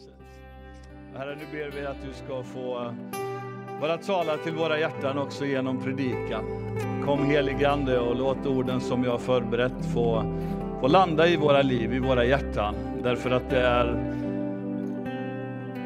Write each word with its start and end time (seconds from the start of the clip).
Jesus. 0.00 0.14
Herre, 1.16 1.36
nu 1.36 1.44
ber 1.52 1.80
vi 1.80 1.86
att 1.86 1.96
du 2.06 2.12
ska 2.12 2.42
få 2.42 2.84
eh, 2.84 2.92
bara 3.80 3.96
tala 3.96 4.36
till 4.36 4.54
våra 4.54 4.78
hjärtan 4.78 5.18
också 5.18 5.44
genom 5.44 5.82
predikan. 5.82 6.44
Kom 7.04 7.24
helige 7.24 7.70
Ande 7.70 7.98
och 7.98 8.16
låt 8.16 8.46
orden 8.46 8.80
som 8.80 9.04
jag 9.04 9.10
har 9.10 9.18
förberett 9.18 9.84
få, 9.94 10.24
få 10.80 10.88
landa 10.88 11.28
i 11.28 11.36
våra 11.36 11.62
liv, 11.62 11.94
i 11.94 11.98
våra 11.98 12.24
hjärtan. 12.24 12.74
Därför 13.02 13.30
att 13.30 13.50
det 13.50 13.60
är 13.60 14.16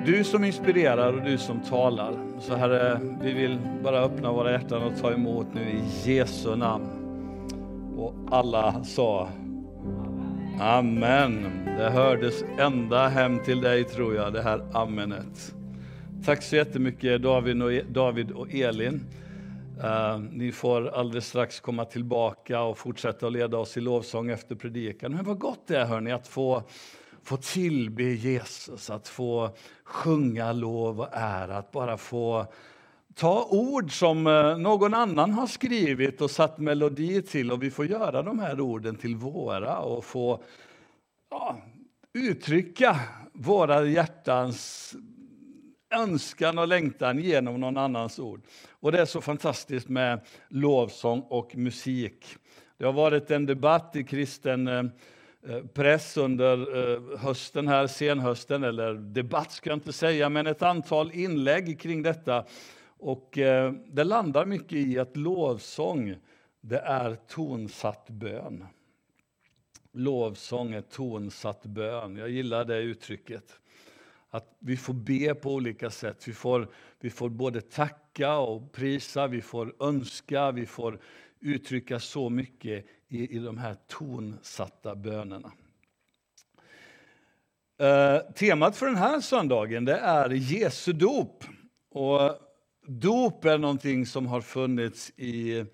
du 0.06 0.24
som 0.24 0.44
inspirerar 0.44 1.12
och 1.12 1.22
du 1.22 1.38
som 1.38 1.60
talar. 1.60 2.12
Så 2.40 2.54
Herre, 2.54 3.00
vi 3.22 3.32
vill 3.32 3.58
bara 3.82 4.00
öppna 4.00 4.32
våra 4.32 4.52
hjärtan 4.52 4.82
och 4.82 5.00
ta 5.00 5.12
emot 5.12 5.46
nu 5.54 5.60
i 5.60 6.10
Jesu 6.10 6.56
namn. 6.56 6.86
Och 7.98 8.14
alla 8.30 8.84
sa 8.84 9.28
Amen. 10.60 11.64
Det 11.64 11.90
hördes 11.90 12.44
ända 12.58 13.08
hem 13.08 13.38
till 13.44 13.60
dig 13.60 13.84
tror 13.84 14.14
jag, 14.14 14.32
det 14.32 14.42
här 14.42 14.66
amenet. 14.72 15.54
Tack 16.24 16.42
så 16.42 16.56
jättemycket 16.56 17.22
David 17.22 17.62
och, 17.62 17.72
e- 17.72 17.84
David 17.88 18.30
och 18.30 18.54
Elin. 18.54 19.06
Uh, 19.84 20.18
ni 20.32 20.52
får 20.52 20.88
alldeles 20.88 21.26
strax 21.26 21.60
komma 21.60 21.84
tillbaka 21.84 22.62
och 22.62 22.78
fortsätta 22.78 23.26
att 23.26 23.32
leda 23.32 23.58
oss 23.58 23.76
i 23.76 23.80
lovsång 23.80 24.30
efter 24.30 24.54
predikan. 24.54 25.12
Men 25.12 25.24
vad 25.24 25.38
gott 25.38 25.66
det 25.66 25.78
är 25.78 25.84
hörni, 25.84 26.12
att 26.12 26.28
få, 26.28 26.62
få 27.22 27.36
tillbe 27.36 28.02
Jesus, 28.02 28.90
att 28.90 29.08
få 29.08 29.50
sjunga 29.84 30.52
lov 30.52 31.00
och 31.00 31.08
ära, 31.12 31.58
att 31.58 31.72
bara 31.72 31.96
få 31.96 32.46
ta 33.14 33.48
ord 33.50 33.98
som 33.98 34.26
eh, 34.26 34.58
någon 34.58 34.94
annan 34.94 35.32
har 35.32 35.46
skrivit 35.46 36.20
och 36.20 36.30
satt 36.30 36.58
melodi 36.58 37.22
till 37.22 37.52
och 37.52 37.62
vi 37.62 37.70
får 37.70 37.86
göra 37.86 38.22
de 38.22 38.38
här 38.38 38.60
orden 38.60 38.96
till 38.96 39.16
våra 39.16 39.78
och 39.78 40.04
få 40.04 40.42
ja, 41.30 41.56
uttrycka 42.14 43.00
våra 43.32 43.84
hjärtans 43.84 44.94
önskan 45.94 46.58
och 46.58 46.68
längtan 46.68 47.18
genom 47.18 47.60
någon 47.60 47.76
annans 47.76 48.18
ord. 48.18 48.42
Och 48.70 48.92
det 48.92 49.00
är 49.00 49.04
så 49.04 49.20
fantastiskt 49.20 49.88
med 49.88 50.20
lovsång 50.48 51.20
och 51.20 51.56
musik. 51.56 52.26
Det 52.78 52.84
har 52.84 52.92
varit 52.92 53.30
en 53.30 53.46
debatt 53.46 53.96
i 53.96 54.04
kristen 54.04 54.68
eh, 54.68 54.84
eh, 55.48 55.64
press 55.74 56.16
under 56.16 57.16
hösten 57.16 57.68
här, 57.68 57.86
senhösten, 57.86 58.64
eller 58.64 58.94
debatt 58.94 59.52
ska 59.52 59.70
jag 59.70 59.76
inte 59.76 59.92
säga, 59.92 60.28
men 60.28 60.46
ett 60.46 60.62
antal 60.62 61.10
inlägg 61.12 61.80
kring 61.80 62.02
detta 62.02 62.44
och 63.04 63.38
eh, 63.38 63.72
det 63.86 64.04
landar 64.04 64.46
mycket 64.46 64.72
i 64.72 64.98
att 64.98 65.16
lovsång, 65.16 66.16
det 66.60 66.78
är 66.78 67.14
tonsatt 67.14 68.10
bön. 68.10 68.66
Lovsång 69.92 70.72
är 70.72 70.80
tonsatt 70.80 71.66
bön. 71.66 72.16
Jag 72.16 72.30
gillar 72.30 72.64
det 72.64 72.78
uttrycket. 72.78 73.60
Att 74.30 74.56
vi 74.58 74.76
får 74.76 74.94
be 74.94 75.34
på 75.34 75.54
olika 75.54 75.90
sätt. 75.90 76.28
Vi 76.28 76.32
får, 76.32 76.68
vi 77.00 77.10
får 77.10 77.28
både 77.28 77.60
tacka 77.60 78.36
och 78.36 78.72
prisa, 78.72 79.26
vi 79.26 79.42
får 79.42 79.74
önska, 79.80 80.50
vi 80.50 80.66
får 80.66 81.00
uttrycka 81.40 82.00
så 82.00 82.30
mycket 82.30 82.86
i, 83.08 83.36
i 83.36 83.38
de 83.38 83.58
här 83.58 83.76
tonsatta 83.86 84.94
bönerna. 84.94 85.52
Eh, 87.78 88.32
temat 88.34 88.76
för 88.76 88.86
den 88.86 88.96
här 88.96 89.20
söndagen 89.20 89.84
det 89.84 89.96
är 89.96 90.30
Jesu 90.30 90.92
dop. 90.92 91.44
Och 91.90 92.43
Dop 92.86 93.44
är 93.44 93.58
någonting 93.58 94.06
som 94.06 94.26
har 94.26 94.40
funnits 94.40 95.12
i, 95.16 95.64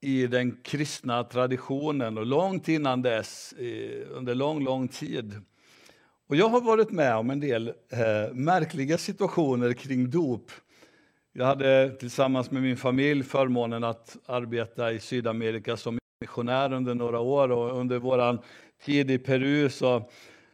i 0.00 0.26
den 0.26 0.56
kristna 0.62 1.24
traditionen 1.24 2.18
och 2.18 2.26
långt 2.26 2.68
innan 2.68 3.02
dess, 3.02 3.54
under 4.10 4.34
lång, 4.34 4.64
lång 4.64 4.88
tid. 4.88 5.40
Och 6.28 6.36
jag 6.36 6.48
har 6.48 6.60
varit 6.60 6.90
med 6.90 7.16
om 7.16 7.30
en 7.30 7.40
del 7.40 7.68
eh, 7.68 8.34
märkliga 8.34 8.98
situationer 8.98 9.72
kring 9.72 10.10
dop. 10.10 10.50
Jag 11.32 11.46
hade 11.46 11.96
tillsammans 12.00 12.50
med 12.50 12.62
min 12.62 12.76
familj 12.76 13.22
förmånen 13.22 13.84
att 13.84 14.16
arbeta 14.26 14.92
i 14.92 15.00
Sydamerika 15.00 15.76
som 15.76 15.98
missionär 16.20 16.72
under 16.72 16.94
några 16.94 17.20
år 17.20 17.50
och 17.50 17.78
under 17.80 17.98
vår 17.98 18.38
tid 18.84 19.10
i 19.10 19.18
Peru 19.18 19.70
så 19.70 20.10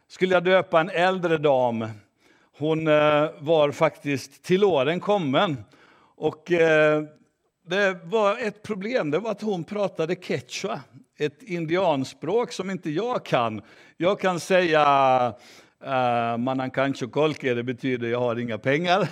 skulle 0.07 0.33
jag 0.33 0.43
döpa 0.43 0.81
en 0.81 0.89
äldre 0.89 1.37
dam 1.37 1.85
hon 2.57 2.87
eh, 2.87 3.29
var 3.39 3.71
faktiskt 3.71 4.43
till 4.43 4.63
åren 4.63 4.99
kommen. 4.99 5.57
Och 6.15 6.51
eh, 6.51 7.03
det 7.67 7.99
var 8.03 8.37
ett 8.37 8.63
problem, 8.63 9.11
det 9.11 9.19
var 9.19 9.31
att 9.31 9.41
hon 9.41 9.63
pratade 9.63 10.15
quechua, 10.15 10.81
ett 11.17 11.43
indianspråk 11.43 12.51
som 12.51 12.69
inte 12.69 12.89
jag 12.89 13.25
kan. 13.25 13.61
Jag 13.97 14.19
kan 14.19 14.39
säga 14.39 14.83
eh, 15.83 15.89
uh, 15.91 16.37
manancancho 16.37 17.07
colque, 17.07 17.53
det 17.53 17.63
betyder 17.63 18.07
jag 18.07 18.19
har 18.19 18.39
inga 18.39 18.57
pengar. 18.57 19.09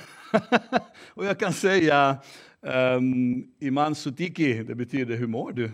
och 1.07 1.25
jag 1.25 1.39
kan 1.39 1.53
säga 1.53 2.17
ehm, 2.67 2.97
um, 2.97 3.47
iman 3.59 3.95
sutiki, 3.95 4.63
det 4.63 4.75
betyder 4.75 5.15
hur 5.15 5.27
mår 5.27 5.51
du? 5.51 5.71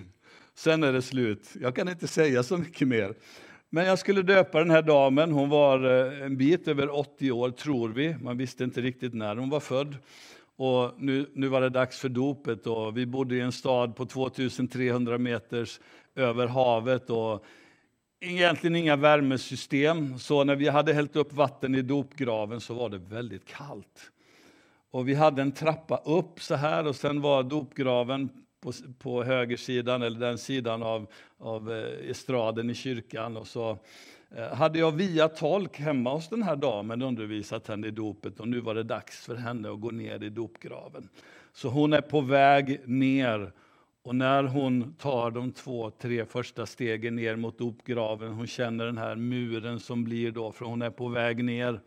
Sen 0.55 0.83
är 0.83 0.93
det 0.93 1.01
slut. 1.01 1.49
Jag 1.61 1.75
kan 1.75 1.89
inte 1.89 2.07
säga 2.07 2.43
så 2.43 2.57
mycket 2.57 2.87
mer. 2.87 3.13
Men 3.73 3.85
jag 3.85 3.99
skulle 3.99 4.21
döpa 4.21 4.59
den 4.59 4.69
här 4.69 4.81
damen. 4.81 5.31
Hon 5.31 5.49
var 5.49 6.05
eh, 6.05 6.25
en 6.25 6.37
bit 6.37 6.67
över 6.67 6.95
80 6.95 7.31
år, 7.31 7.51
tror 7.51 7.89
vi. 7.89 8.15
Man 8.21 8.37
visste 8.37 8.63
inte 8.63 8.81
riktigt 8.81 9.13
när 9.13 9.35
hon 9.35 9.49
var 9.49 9.59
född. 9.59 9.95
Och 10.55 10.91
nu, 10.97 11.29
nu 11.33 11.47
var 11.47 11.61
det 11.61 11.69
dags 11.69 11.99
för 11.99 12.09
dopet. 12.09 12.67
Och 12.67 12.97
vi 12.97 13.05
bodde 13.05 13.35
i 13.35 13.39
en 13.39 13.51
stad 13.51 13.95
på 13.95 14.05
2300 14.05 15.17
meters 15.17 15.79
över 16.15 16.47
havet. 16.47 17.09
Och 17.09 17.45
egentligen 18.19 18.75
inga 18.75 18.95
värmesystem. 18.95 20.19
Så 20.19 20.43
när 20.43 20.55
vi 20.55 20.67
hade 20.67 20.93
hällt 20.93 21.15
upp 21.15 21.33
vatten 21.33 21.75
i 21.75 21.81
dopgraven 21.81 22.61
så 22.61 22.73
var 22.73 22.89
det 22.89 22.97
väldigt 22.97 23.45
kallt. 23.45 24.11
Och 24.91 25.07
vi 25.07 25.13
hade 25.13 25.41
en 25.41 25.51
trappa 25.51 25.97
upp 25.97 26.41
så 26.41 26.55
här 26.55 26.87
och 26.87 26.95
sen 26.95 27.21
var 27.21 27.43
dopgraven 27.43 28.29
på, 28.61 28.71
på 28.99 29.23
högersidan, 29.23 30.01
eller 30.01 30.19
den 30.19 30.37
sidan 30.37 30.83
av, 30.83 31.07
av 31.37 31.71
eh, 31.71 32.09
estraden 32.09 32.69
i 32.69 32.73
kyrkan. 32.73 33.37
Och 33.37 33.47
så 33.47 33.77
eh, 34.35 34.53
hade 34.53 34.79
jag 34.79 34.91
via 34.91 35.27
tolk 35.27 35.79
hemma 35.79 36.13
hos 36.13 36.29
den 36.29 36.43
här 36.43 36.55
damen 36.55 37.01
undervisat 37.01 37.67
henne 37.67 37.87
i 37.87 37.91
dopet 37.91 38.39
och 38.39 38.47
nu 38.47 38.59
var 38.59 38.75
det 38.75 38.83
dags 38.83 39.25
för 39.25 39.35
henne 39.35 39.71
att 39.71 39.81
gå 39.81 39.91
ner 39.91 40.23
i 40.23 40.29
dopgraven. 40.29 41.09
Så 41.53 41.69
hon 41.69 41.93
är 41.93 42.01
på 42.01 42.21
väg 42.21 42.81
ner 42.85 43.51
och 44.03 44.15
när 44.15 44.43
hon 44.43 44.93
tar 44.93 45.31
de 45.31 45.51
två, 45.51 45.89
tre 45.89 46.25
första 46.25 46.65
stegen 46.65 47.15
ner 47.15 47.35
mot 47.35 47.57
dopgraven, 47.57 48.33
hon 48.33 48.47
känner 48.47 48.85
den 48.85 48.97
här 48.97 49.15
muren 49.15 49.79
som 49.79 50.03
blir 50.03 50.31
då, 50.31 50.51
för 50.51 50.65
hon 50.65 50.81
är 50.81 50.89
på 50.89 51.07
väg 51.07 51.43
ner. 51.43 51.79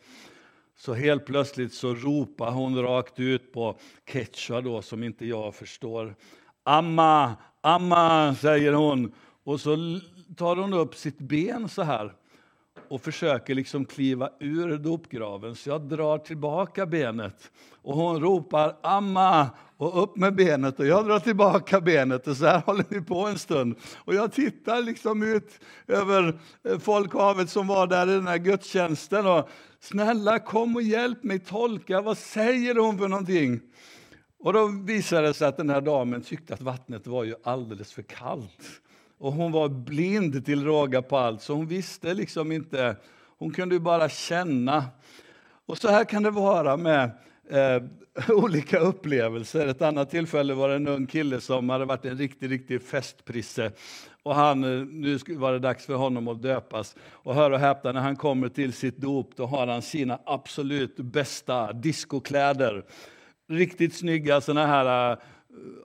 Så 0.76 0.94
helt 0.94 1.26
plötsligt 1.26 1.72
så 1.72 1.94
ropar 1.94 2.50
hon 2.50 2.82
rakt 2.82 3.20
ut 3.20 3.52
på 3.52 3.78
quechua 4.04 4.60
då, 4.60 4.82
som 4.82 5.04
inte 5.04 5.26
jag 5.26 5.54
förstår. 5.54 6.14
Amma, 6.64 7.36
amma, 7.60 8.34
säger 8.34 8.72
hon. 8.72 9.12
Och 9.44 9.60
så 9.60 10.00
tar 10.36 10.56
hon 10.56 10.72
upp 10.72 10.94
sitt 10.94 11.18
ben 11.18 11.68
så 11.68 11.82
här 11.82 12.12
och 12.88 13.02
försöker 13.02 13.54
liksom 13.54 13.84
kliva 13.84 14.30
ur 14.40 14.78
dopgraven. 14.78 15.54
Så 15.54 15.68
jag 15.68 15.82
drar 15.82 16.18
tillbaka 16.18 16.86
benet 16.86 17.50
och 17.82 17.96
hon 17.96 18.20
ropar 18.20 18.76
amma 18.82 19.50
och 19.76 20.02
upp 20.02 20.16
med 20.16 20.34
benet 20.34 20.78
och 20.78 20.86
jag 20.86 21.06
drar 21.06 21.18
tillbaka 21.18 21.80
benet 21.80 22.26
och 22.26 22.36
så 22.36 22.46
här 22.46 22.60
håller 22.60 22.84
vi 22.88 23.00
på 23.00 23.26
en 23.26 23.38
stund. 23.38 23.76
Och 23.96 24.14
jag 24.14 24.32
tittar 24.32 24.82
liksom 24.82 25.22
ut 25.22 25.60
över 25.86 26.38
eh, 26.68 26.78
folkhavet 26.78 27.50
som 27.50 27.66
var 27.66 27.86
där 27.86 28.08
i 28.08 28.12
den 28.12 28.26
här 28.26 28.38
gudstjänsten 28.38 29.26
och 29.26 29.48
snälla 29.80 30.38
kom 30.38 30.76
och 30.76 30.82
hjälp 30.82 31.22
mig 31.22 31.38
tolka, 31.38 32.00
vad 32.00 32.18
säger 32.18 32.74
hon 32.74 32.98
för 32.98 33.08
någonting? 33.08 33.60
Och 34.44 34.52
då 34.52 34.66
visade 34.66 35.26
det 35.26 35.34
sig 35.34 35.48
att 35.48 35.56
den 35.56 35.70
här 35.70 35.80
damen 35.80 36.22
tyckte 36.22 36.54
att 36.54 36.60
vattnet 36.60 37.06
var 37.06 37.24
ju 37.24 37.34
alldeles 37.42 37.92
för 37.92 38.02
kallt. 38.02 38.80
Och 39.18 39.32
hon 39.32 39.52
var 39.52 39.68
blind 39.68 40.44
till 40.44 40.64
råga 40.64 41.02
på 41.02 41.16
allt, 41.16 41.42
så 41.42 41.54
hon 41.54 41.66
visste 41.66 42.14
liksom 42.14 42.52
inte. 42.52 42.96
Hon 43.38 43.52
kunde 43.52 43.80
bara 43.80 44.08
känna. 44.08 44.84
Och 45.66 45.78
så 45.78 45.88
här 45.88 46.04
kan 46.04 46.22
det 46.22 46.30
vara 46.30 46.76
med 46.76 47.10
eh, 47.50 47.82
olika 48.28 48.78
upplevelser. 48.78 49.66
Ett 49.66 49.82
annat 49.82 50.10
tillfälle 50.10 50.54
var 50.54 50.68
det 50.68 50.74
en 50.74 50.88
ung 50.88 51.06
kille 51.06 51.40
som 51.40 51.68
hade 51.68 51.84
varit 51.84 52.04
en 52.04 52.18
riktig, 52.18 52.50
riktig 52.50 52.82
festprisse. 52.82 53.72
Och 54.22 54.34
han, 54.34 54.64
eh, 54.64 54.86
nu 54.86 55.18
var 55.28 55.52
det 55.52 55.58
dags 55.58 55.86
för 55.86 55.94
honom 55.94 56.28
att 56.28 56.42
döpas. 56.42 56.96
Och 57.10 57.34
hör 57.34 57.50
och 57.50 57.58
häpna, 57.58 57.92
när 57.92 58.00
han 58.00 58.16
kommer 58.16 58.48
till 58.48 58.72
sitt 58.72 58.96
dop, 58.96 59.30
då 59.36 59.46
har 59.46 59.66
han 59.66 59.82
sina 59.82 60.18
absolut 60.24 60.96
bästa 60.96 61.72
diskokläder 61.72 62.84
riktigt 63.48 63.94
snygga 63.94 64.40
såna 64.40 64.66
här 64.66 65.12
äh, 65.12 65.18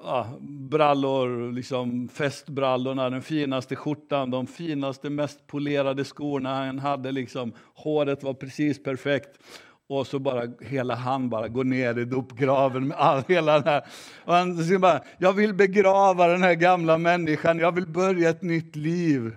ja, 0.04 0.38
brallor, 0.42 1.52
liksom 1.52 2.08
festbrallorna, 2.08 3.10
den 3.10 3.22
finaste 3.22 3.76
skjortan, 3.76 4.32
de 4.32 4.48
finaste, 4.48 5.10
mest 5.10 5.48
polerade 5.48 6.04
skorna 6.04 6.56
han 6.56 6.80
hade. 6.80 7.12
Liksom, 7.12 7.54
håret 7.74 8.24
var 8.24 8.34
precis 8.34 8.84
perfekt. 8.84 9.40
Och 9.88 10.08
så 10.08 10.20
bara 10.20 10.44
hela 10.62 10.96
han 10.96 11.30
bara 11.30 11.48
går 11.48 11.64
ner 11.64 12.00
i 12.00 12.06
dopgraven 12.06 12.88
med 12.88 12.98
all, 12.98 13.24
hela 13.28 13.54
den 13.54 13.64
här. 13.64 13.84
Och 14.26 14.34
han 14.34 14.82
bara, 14.82 15.02
jag 15.18 15.34
vill 15.34 15.54
begrava 15.54 16.28
den 16.28 16.44
här 16.44 16.54
gamla 16.54 16.98
människan, 16.98 17.60
jag 17.60 17.76
vill 17.76 17.88
börja 17.88 18.30
ett 18.30 18.42
nytt 18.42 18.76
liv. 18.76 19.36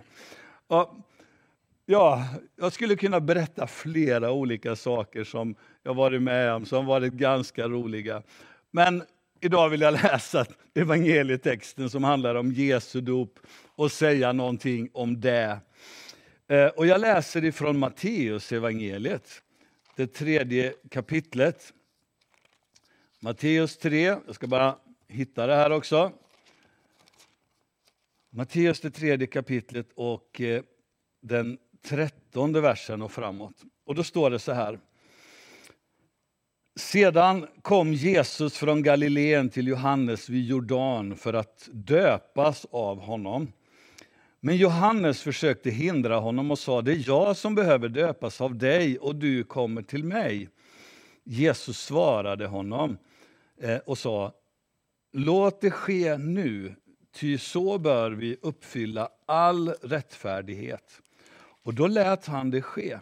Och 0.67 0.99
Ja, 1.87 2.25
jag 2.57 2.73
skulle 2.73 2.97
kunna 2.97 3.21
berätta 3.21 3.67
flera 3.67 4.33
olika 4.33 4.77
saker 4.77 5.25
som 5.25 5.55
jag 5.83 5.95
varit 5.95 6.23
med 6.23 6.53
om, 6.53 6.67
som 6.67 6.87
varit 6.87 7.13
ganska 7.13 7.69
roliga. 7.69 8.23
Men 8.71 9.03
idag 9.41 9.69
vill 9.69 9.81
jag 9.81 9.93
läsa 10.03 10.47
evangelietexten 10.75 11.91
som 11.91 12.05
handlar 12.05 12.35
om 12.35 12.53
Jesu 12.53 13.01
dop 13.01 13.39
och 13.75 13.93
säga 13.93 14.33
någonting 14.33 14.91
om 14.93 15.21
det. 15.21 15.61
Eh, 16.49 16.67
och 16.67 16.87
jag 16.87 17.01
läser 17.01 17.45
ifrån 17.45 17.79
Matteus 17.79 18.53
evangeliet, 18.53 19.43
det 19.97 20.07
tredje 20.07 20.75
kapitlet. 20.91 21.73
Matteus 23.21 23.77
3, 23.77 24.03
jag 24.03 24.35
ska 24.35 24.47
bara 24.47 24.77
hitta 25.09 25.47
det 25.47 25.55
här 25.55 25.71
också. 25.71 26.13
Matteus 28.31 28.81
det 28.81 28.91
tredje 28.91 29.27
kapitlet 29.27 29.87
och 29.95 30.41
eh, 30.41 30.63
den 31.21 31.59
trettonde 31.83 32.61
versen 32.61 33.03
och 33.03 33.13
framåt. 33.13 33.63
Och 33.85 33.95
då 33.95 34.05
står 34.05 34.31
det 34.31 34.39
så 34.39 34.53
här. 34.53 34.79
Sedan 36.77 37.47
kom 37.63 37.93
Jesus 37.93 38.57
från 38.57 38.83
Galileen 38.83 39.51
till 39.51 39.67
Johannes 39.67 40.29
vid 40.29 40.45
Jordan 40.45 41.17
för 41.17 41.35
att 41.35 41.69
döpas 41.73 42.67
av 42.71 43.01
honom. 43.01 43.53
Men 44.41 44.57
Johannes 44.57 45.23
försökte 45.23 45.71
hindra 45.71 46.19
honom 46.19 46.51
och 46.51 46.59
sa, 46.59 46.83
det 46.83 46.93
är 46.93 47.05
jag 47.07 47.37
som 47.37 47.55
behöver 47.55 47.89
döpas 47.89 48.41
av 48.41 48.59
dig 48.59 48.99
och 48.99 49.17
du 49.17 49.45
kommer 49.45 49.83
till 49.83 50.05
mig. 50.05 50.49
Jesus 51.25 51.79
svarade 51.79 52.47
honom 52.47 52.99
eh, 53.61 53.77
och 53.77 53.99
sa, 53.99 54.33
låt 55.13 55.61
det 55.61 55.71
ske 55.71 56.17
nu, 56.17 56.75
ty 57.15 57.39
så 57.39 57.79
bör 57.79 58.11
vi 58.11 58.37
uppfylla 58.43 59.09
all 59.27 59.69
rättfärdighet. 59.69 61.01
Och 61.63 61.75
då 61.75 61.87
lät 61.87 62.27
han 62.27 62.51
det 62.51 62.63
ske. 62.63 62.99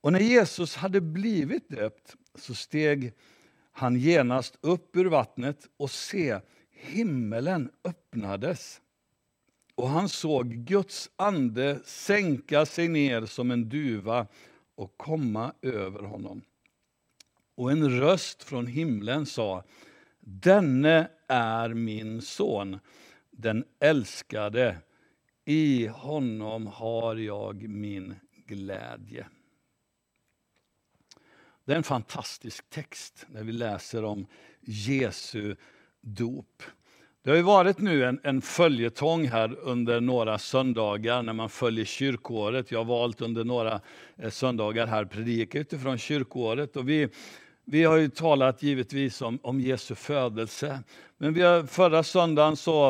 Och 0.00 0.12
när 0.12 0.20
Jesus 0.20 0.76
hade 0.76 1.00
blivit 1.00 1.68
döpt 1.68 2.16
så 2.36 2.54
steg 2.54 3.12
han 3.72 3.96
genast 3.96 4.58
upp 4.60 4.96
ur 4.96 5.04
vattnet 5.04 5.68
och 5.76 5.90
se, 5.90 6.40
himmelen 6.70 7.70
öppnades. 7.84 8.80
Och 9.74 9.88
han 9.88 10.08
såg 10.08 10.48
Guds 10.48 11.10
ande 11.16 11.80
sänka 11.84 12.66
sig 12.66 12.88
ner 12.88 13.26
som 13.26 13.50
en 13.50 13.68
duva 13.68 14.26
och 14.74 14.96
komma 14.96 15.52
över 15.62 16.02
honom. 16.02 16.42
Och 17.54 17.72
en 17.72 18.00
röst 18.00 18.42
från 18.42 18.66
himlen 18.66 19.26
sa, 19.26 19.64
denne 20.20 21.08
är 21.28 21.68
min 21.68 22.22
son, 22.22 22.78
den 23.30 23.64
älskade. 23.80 24.76
I 25.44 25.86
honom 25.86 26.66
har 26.66 27.16
jag 27.16 27.68
min 27.68 28.14
glädje. 28.46 29.26
Det 31.66 31.72
är 31.72 31.76
en 31.76 31.82
fantastisk 31.82 32.70
text 32.70 33.26
när 33.28 33.42
vi 33.42 33.52
läser 33.52 34.04
om 34.04 34.26
Jesu 34.60 35.56
dop. 36.00 36.62
Det 37.22 37.30
har 37.30 37.36
ju 37.36 37.42
varit 37.42 37.78
nu 37.78 38.04
en, 38.04 38.20
en 38.22 38.42
följetong 38.42 39.28
här 39.28 39.58
under 39.60 40.00
några 40.00 40.38
söndagar 40.38 41.22
när 41.22 41.32
man 41.32 41.48
följer 41.48 41.84
kyrkoåret. 41.84 42.70
Jag 42.70 42.78
har 42.78 42.84
valt 42.84 43.20
under 43.20 43.44
några 43.44 43.80
eh, 44.16 44.30
söndagar 44.30 44.86
här 44.86 45.04
predika 45.04 45.58
utifrån 45.58 45.98
kyrkoåret. 45.98 46.76
Och 46.76 46.88
vi, 46.88 47.08
vi 47.64 47.84
har 47.84 47.96
ju 47.96 48.08
talat 48.08 48.62
givetvis 48.62 49.22
om, 49.22 49.38
om 49.42 49.60
Jesu 49.60 49.94
födelse. 49.94 50.82
Men 51.18 51.34
vi 51.34 51.42
har, 51.42 51.62
förra 51.62 52.02
söndagen, 52.02 52.56
så, 52.56 52.88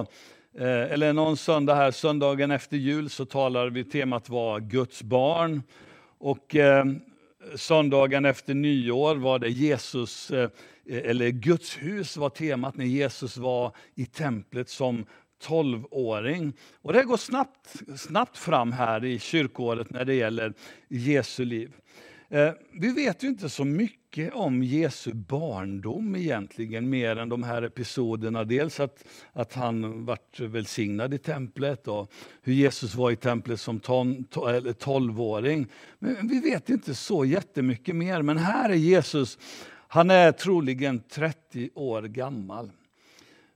eh, 0.58 0.92
eller 0.92 1.12
någon 1.12 1.36
söndag 1.36 1.74
här, 1.74 1.90
söndagen 1.90 2.50
efter 2.50 2.76
jul, 2.76 3.10
så 3.10 3.24
talade 3.24 3.70
vi, 3.70 3.84
temat 3.84 4.28
var 4.28 4.60
Guds 4.60 5.02
barn. 5.02 5.62
Och 6.18 6.56
eh, 6.56 6.84
söndagen 7.54 8.24
efter 8.24 8.54
nyår 8.54 9.16
var 9.16 9.38
det 9.38 9.48
Jesus, 9.48 10.30
eh, 10.30 10.50
eller 10.86 11.28
Guds 11.30 11.76
hus 11.76 12.16
var 12.16 12.30
temat 12.30 12.76
när 12.76 12.84
Jesus 12.84 13.36
var 13.36 13.76
i 13.94 14.06
templet 14.06 14.68
som 14.68 15.06
tolvåring. 15.42 16.52
Och 16.82 16.92
det 16.92 17.02
går 17.02 17.16
snabbt, 17.16 17.82
snabbt 17.96 18.38
fram 18.38 18.72
här 18.72 19.04
i 19.04 19.18
kyrkåret 19.18 19.90
när 19.90 20.04
det 20.04 20.14
gäller 20.14 20.54
Jesu 20.88 21.44
liv. 21.44 21.72
Eh, 22.28 22.52
vi 22.72 22.92
vet 22.92 23.22
ju 23.22 23.28
inte 23.28 23.48
så 23.48 23.64
mycket 23.64 24.34
om 24.34 24.62
Jesu 24.62 25.12
barndom 25.14 26.16
egentligen, 26.16 26.90
mer 26.90 27.16
än 27.16 27.28
de 27.28 27.42
här 27.42 27.62
episoderna. 27.62 28.44
Dels 28.44 28.80
att, 28.80 29.04
att 29.32 29.54
han 29.54 30.04
vart 30.04 30.40
välsignad 30.40 31.14
i 31.14 31.18
templet 31.18 31.88
och 31.88 32.12
hur 32.42 32.52
Jesus 32.52 32.94
var 32.94 33.10
i 33.10 33.16
templet 33.16 33.60
som 33.60 33.80
tolvåring. 34.78 35.66
Men 35.98 36.28
vi 36.28 36.40
vet 36.40 36.68
inte 36.68 36.94
så 36.94 37.24
jättemycket 37.24 37.96
mer. 37.96 38.22
Men 38.22 38.38
här 38.38 38.70
är 38.70 38.74
Jesus, 38.74 39.38
han 39.88 40.10
är 40.10 40.32
troligen 40.32 41.02
30 41.10 41.70
år 41.74 42.02
gammal. 42.02 42.70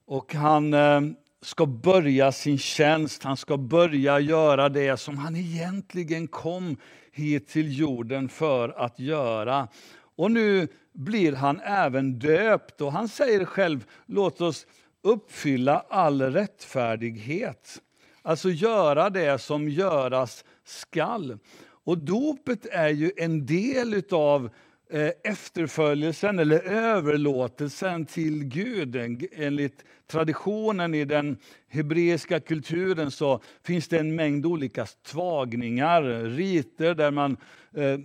Och 0.06 0.34
han 0.34 0.74
eh, 0.74 1.00
ska 1.42 1.66
börja 1.66 2.32
sin 2.32 2.58
tjänst, 2.58 3.22
han 3.22 3.36
ska 3.36 3.56
börja 3.56 4.20
göra 4.20 4.68
det 4.68 4.96
som 4.96 5.18
han 5.18 5.36
egentligen 5.36 6.28
kom 6.28 6.76
hit 7.12 7.48
till 7.48 7.78
jorden 7.78 8.28
för 8.28 8.68
att 8.68 8.98
göra. 8.98 9.68
Och 10.16 10.30
nu 10.30 10.68
blir 10.92 11.32
han 11.32 11.60
även 11.60 12.18
döpt 12.18 12.80
och 12.80 12.92
han 12.92 13.08
säger 13.08 13.44
själv, 13.44 13.84
låt 14.06 14.40
oss 14.40 14.66
uppfylla 15.02 15.84
all 15.88 16.22
rättfärdighet. 16.22 17.82
Alltså 18.22 18.50
göra 18.50 19.10
det 19.10 19.38
som 19.38 19.68
göras 19.68 20.44
skall. 20.64 21.38
Och 21.84 21.98
dopet 21.98 22.66
är 22.66 22.88
ju 22.88 23.12
en 23.16 23.46
del 23.46 24.02
av 24.10 24.50
eh, 24.90 25.10
efterföljelsen 25.24 26.38
eller 26.38 26.60
överlåtelsen 26.62 28.06
till 28.06 28.44
Gud. 28.44 28.96
Enligt 29.32 29.84
traditionen 30.10 30.94
i 30.94 31.04
den 31.04 31.36
hebreiska 31.68 32.40
kulturen 32.40 33.10
så 33.10 33.40
finns 33.62 33.88
det 33.88 33.98
en 33.98 34.14
mängd 34.14 34.46
olika 34.46 34.86
tvagningar, 34.86 36.02
riter 36.24 36.94
där 36.94 37.10
man 37.10 37.36
eh, 37.74 37.98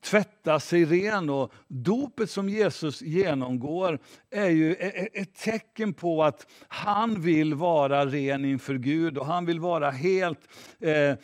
tvättar 0.00 0.58
sig 0.58 0.84
ren. 0.84 1.30
Och 1.30 1.52
dopet 1.68 2.30
som 2.30 2.48
Jesus 2.48 3.02
genomgår 3.02 3.98
är 4.30 4.48
ju 4.48 4.72
e-, 4.72 4.92
e-, 4.94 5.20
ett 5.20 5.34
tecken 5.34 5.92
på 5.92 6.24
att 6.24 6.46
han 6.68 7.20
vill 7.20 7.54
vara 7.54 8.06
ren 8.06 8.44
inför 8.44 8.74
Gud 8.74 9.18
och 9.18 9.26
han 9.26 9.46
vill 9.46 9.60
vara 9.60 9.90
helt 9.90 10.48
eh, 10.80 11.14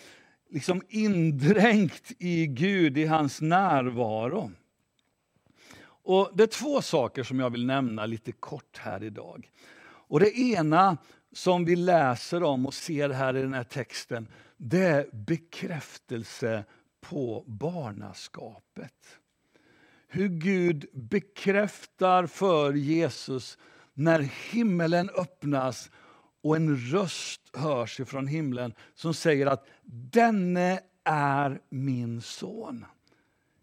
liksom 0.51 0.83
indränkt 0.89 2.13
i 2.19 2.47
Gud, 2.47 2.99
i 2.99 3.07
hans 3.07 3.41
närvaro. 3.41 4.51
Och 6.07 6.31
det 6.35 6.43
är 6.43 6.47
två 6.47 6.83
saker 6.83 7.23
som 7.23 7.41
jag 7.41 7.51
vill 7.51 7.67
nämna 7.67 8.07
lite 8.07 8.33
kort 8.33 8.79
här 8.79 9.05
idag. 9.05 9.51
Och 10.09 10.21
Det 10.21 10.39
ena 10.39 10.97
som 11.33 11.65
vi 11.65 11.77
läser 11.77 12.43
om 12.43 12.67
och 12.67 12.75
ser 12.75 13.11
här 13.11 13.37
i 13.37 13.43
den 13.43 13.55
här 13.55 13.65
texten, 13.65 14.29
det 14.57 14.83
är 14.83 15.09
bekräftelse 15.13 16.65
på 17.01 17.45
barnaskapet. 17.47 19.19
Hur 20.09 20.29
Gud 20.29 20.87
bekräftar 20.93 22.27
för 22.27 22.73
Jesus 22.73 23.59
när 23.95 24.21
himmelen 24.53 25.11
öppnas 25.11 25.91
och 26.43 26.57
en 26.57 26.77
röst 26.77 27.57
hörs 27.57 28.01
ifrån 28.01 28.27
himlen 28.27 28.75
som 28.95 29.15
säger 29.15 29.47
att 29.47 29.67
denne 30.11 30.81
är 31.05 31.61
min 31.69 32.21
son 32.21 32.85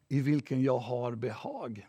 i 0.07 0.21
vilken 0.21 0.63
jag 0.63 0.79
har 0.79 1.15
behag. 1.15 1.87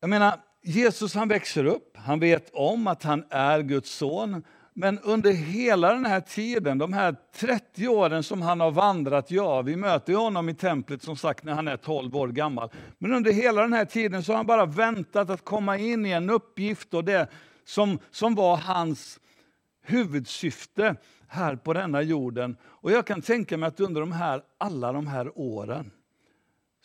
Jag 0.00 0.10
menar, 0.10 0.40
Jesus 0.62 1.14
han 1.14 1.28
växer 1.28 1.64
upp, 1.64 1.96
han 1.96 2.20
vet 2.20 2.50
om 2.52 2.86
att 2.86 3.02
han 3.02 3.24
är 3.30 3.62
Guds 3.62 3.90
son. 3.90 4.42
Men 4.74 4.98
under 4.98 5.32
hela 5.32 5.92
den 5.92 6.06
här 6.06 6.20
tiden, 6.20 6.78
de 6.78 6.92
här 6.92 7.16
30 7.36 7.88
åren 7.88 8.22
som 8.22 8.42
han 8.42 8.60
har 8.60 8.70
vandrat, 8.70 9.30
ja, 9.30 9.62
vi 9.62 9.76
möter 9.76 10.14
honom 10.14 10.48
i 10.48 10.54
templet 10.54 11.02
som 11.02 11.16
sagt 11.16 11.44
när 11.44 11.54
han 11.54 11.68
är 11.68 11.76
12 11.76 12.16
år 12.16 12.28
gammal. 12.28 12.70
Men 12.98 13.12
under 13.12 13.32
hela 13.32 13.62
den 13.62 13.72
här 13.72 13.84
tiden 13.84 14.22
så 14.22 14.32
har 14.32 14.36
han 14.36 14.46
bara 14.46 14.66
väntat 14.66 15.30
att 15.30 15.44
komma 15.44 15.78
in 15.78 16.06
i 16.06 16.10
en 16.10 16.30
uppgift 16.30 16.94
och 16.94 17.04
det 17.04 17.28
som, 17.64 17.98
som 18.10 18.34
var 18.34 18.56
hans 18.56 19.20
huvudsyfte 19.82 20.96
här 21.28 21.56
på 21.56 21.72
denna 21.72 22.02
jorden. 22.02 22.56
Och 22.64 22.90
jag 22.90 23.06
kan 23.06 23.22
tänka 23.22 23.56
mig 23.56 23.66
att 23.66 23.80
under 23.80 24.00
de 24.00 24.12
här, 24.12 24.42
alla 24.58 24.92
de 24.92 25.06
här 25.06 25.38
åren 25.38 25.90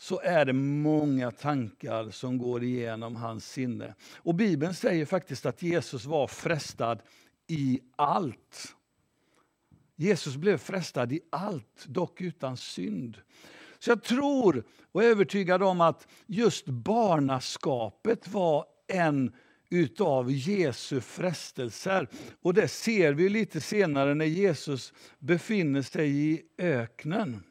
så 0.01 0.20
är 0.20 0.46
det 0.46 0.53
många 0.53 1.31
tankar 1.31 2.10
som 2.10 2.38
går 2.38 2.63
igenom 2.63 3.15
hans 3.15 3.51
sinne. 3.51 3.96
Och 4.17 4.36
Bibeln 4.36 4.74
säger 4.74 5.05
faktiskt 5.05 5.46
att 5.46 5.62
Jesus 5.62 6.05
var 6.05 6.27
frestad 6.27 7.01
i 7.48 7.79
allt. 7.96 8.75
Jesus 9.96 10.36
blev 10.36 10.58
frestad 10.58 11.13
i 11.13 11.20
allt, 11.29 11.86
dock 11.88 12.22
utan 12.22 12.58
synd. 12.58 13.17
Så 13.79 13.91
jag 13.91 14.03
tror 14.03 14.63
och 14.91 15.03
är 15.03 15.08
övertygad 15.08 15.63
om 15.63 15.81
att 15.81 16.08
just 16.25 16.65
barnaskapet 16.65 18.27
var 18.27 18.65
en 18.88 19.36
utav 19.70 20.31
Jesu 20.31 21.01
frestelser. 21.01 22.08
Och 22.41 22.53
det 22.53 22.67
ser 22.67 23.13
vi 23.13 23.29
lite 23.29 23.62
senare 23.62 24.13
när 24.13 24.25
Jesus 24.25 24.93
befinner 25.20 25.81
sig 25.81 26.31
i 26.31 26.41
öknen. 26.58 27.43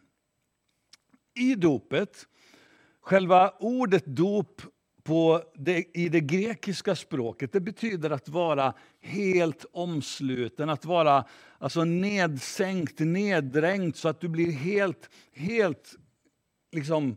I 1.34 1.54
dopet, 1.54 2.26
själva 3.00 3.52
ordet 3.58 4.06
dop 4.06 4.62
på 5.02 5.42
det, 5.54 5.84
i 5.98 6.08
det 6.08 6.20
grekiska 6.20 6.96
språket. 6.96 7.52
Det 7.52 7.60
betyder 7.60 8.10
att 8.10 8.28
vara 8.28 8.74
helt 9.00 9.66
omsluten, 9.72 10.70
att 10.70 10.84
vara 10.84 11.24
alltså 11.58 11.84
nedsänkt, 11.84 12.98
neddränkt 12.98 13.98
så 13.98 14.08
att 14.08 14.20
du 14.20 14.28
blir 14.28 14.52
helt, 14.52 15.10
helt 15.32 15.94
liksom, 16.72 17.16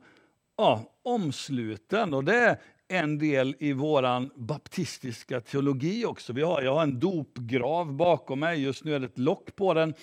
ja, 0.58 0.94
omsluten. 1.04 2.14
Och 2.14 2.24
det 2.24 2.38
är 2.38 2.58
en 2.88 3.18
del 3.18 3.56
i 3.60 3.74
vår 3.74 4.40
baptistiska 4.40 5.42
teologi 5.42 6.06
också. 6.06 6.34
Vi 6.34 6.42
har, 6.42 6.62
jag 6.62 6.74
har 6.74 6.84
en 6.84 7.00
dopgrav 7.00 7.94
bakom 7.94 8.40
mig, 8.40 8.64
just 8.64 8.84
nu 8.84 8.96
är 8.96 9.00
det 9.00 9.06
ett 9.06 9.20
lock 9.20 9.56
på 9.56 9.74
den. 9.74 9.94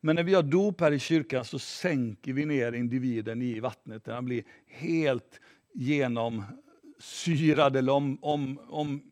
Men 0.00 0.16
när 0.16 0.22
vi 0.22 0.34
har 0.34 0.42
dop 0.42 0.80
här 0.80 0.92
i 0.92 0.98
kyrkan 0.98 1.44
så 1.44 1.58
sänker 1.58 2.32
vi 2.32 2.46
ner 2.46 2.72
individen 2.72 3.42
i 3.42 3.60
vattnet. 3.60 4.04
där 4.04 4.14
Han 4.14 4.24
blir 4.24 4.44
helt 4.66 5.40
genomsyrad 5.74 7.76
eller 7.76 7.92
om, 7.92 8.18
om, 8.22 8.60
om, 8.68 9.10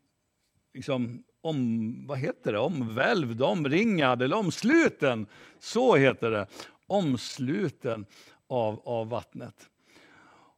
liksom, 0.75 1.25
om, 1.41 2.07
vad 2.07 2.19
heter 2.19 2.53
det? 2.53 2.59
omvälvd, 2.59 3.43
omringad 3.43 4.23
eller 4.23 4.37
omsluten. 4.37 5.27
Så 5.59 5.97
heter 5.97 6.31
det. 6.31 6.47
Omsluten 6.87 8.07
av, 8.47 8.81
av 8.85 9.09
vattnet. 9.09 9.69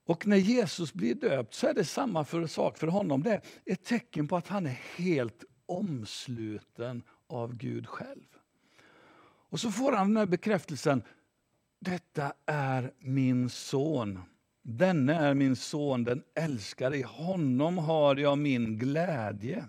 Och 0.04 0.26
när 0.26 0.36
Jesus 0.36 0.92
blir 0.92 1.14
döpt 1.14 1.54
så 1.54 1.66
är 1.66 1.74
det 1.74 1.84
samma 1.84 2.24
för 2.24 2.46
sak 2.46 2.78
för 2.78 2.86
honom. 2.86 3.22
Det 3.22 3.30
är 3.30 3.42
ett 3.66 3.84
tecken 3.84 4.28
på 4.28 4.36
att 4.36 4.48
han 4.48 4.66
är 4.66 4.80
helt 4.96 5.44
omsluten 5.66 7.02
av 7.26 7.56
Gud 7.56 7.86
själv. 7.86 8.39
Och 9.50 9.60
så 9.60 9.70
får 9.70 9.92
han 9.92 10.08
den 10.08 10.16
här 10.16 10.26
bekräftelsen. 10.26 11.02
Detta 11.80 12.32
är 12.46 12.92
min 12.98 13.50
son 13.50 14.20
Denne 14.62 15.14
är 15.14 15.34
min 15.34 15.56
son, 15.56 16.04
den 16.04 16.22
älskade, 16.34 16.96
i 16.96 17.02
honom 17.02 17.78
har 17.78 18.16
jag 18.16 18.38
min 18.38 18.78
glädje. 18.78 19.64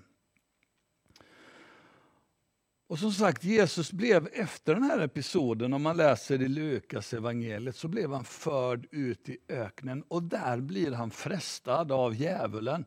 Och 2.88 3.00
som 3.00 3.12
sagt, 3.12 3.44
Jesus 3.44 3.92
blev 3.92 4.28
efter 4.34 4.74
den 4.74 4.84
här 4.84 5.00
episoden, 5.00 5.74
om 5.74 5.82
man 5.82 5.98
läser 5.98 6.42
i 6.42 6.48
Lukas 6.48 7.14
evangeliet, 7.14 7.76
så 7.76 7.88
blev 7.88 8.14
han 8.14 8.26
förd 8.26 8.88
ut 8.92 9.30
i 9.30 9.38
öknen 9.48 10.04
och 10.08 10.24
där 10.24 10.58
blir 10.58 10.92
han 10.92 11.12
frestad 11.12 11.92
av 11.92 12.16
djävulen. 12.16 12.86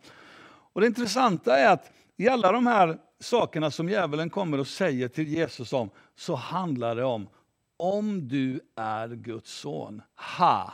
Och 0.72 0.80
det 0.80 0.86
intressanta 0.86 1.56
är 1.56 1.72
att 1.72 1.92
i 2.16 2.28
alla 2.28 2.52
de 2.52 2.66
här 2.66 2.98
sakerna 3.20 3.70
som 3.70 3.88
djävulen 3.88 4.30
kommer 4.30 4.60
och 4.60 4.66
säger 4.66 5.08
till 5.08 5.28
Jesus 5.28 5.72
om, 5.72 5.90
så 6.16 6.34
handlar 6.34 6.96
det 6.96 7.04
om, 7.04 7.28
om 7.76 8.28
du 8.28 8.60
är 8.76 9.08
Guds 9.08 9.52
son, 9.52 10.02
ha! 10.36 10.72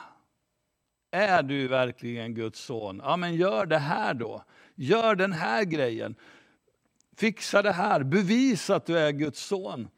Är 1.11 1.42
du 1.42 1.68
verkligen 1.68 2.35
Guds 2.35 2.61
son? 2.61 3.00
Ja, 3.04 3.16
men 3.16 3.35
gör 3.35 3.66
det 3.66 3.78
här 3.78 4.14
då. 4.14 4.44
Gör 4.75 5.14
den 5.14 5.32
här 5.32 5.64
grejen. 5.64 6.14
Fixa 7.16 7.62
det 7.62 7.73
här. 7.73 8.02
Bevisa 8.02 8.76
att 8.76 8.87
du 8.87 8.99
är 8.99 9.12
Guds 9.12 9.47
son. 9.47 9.88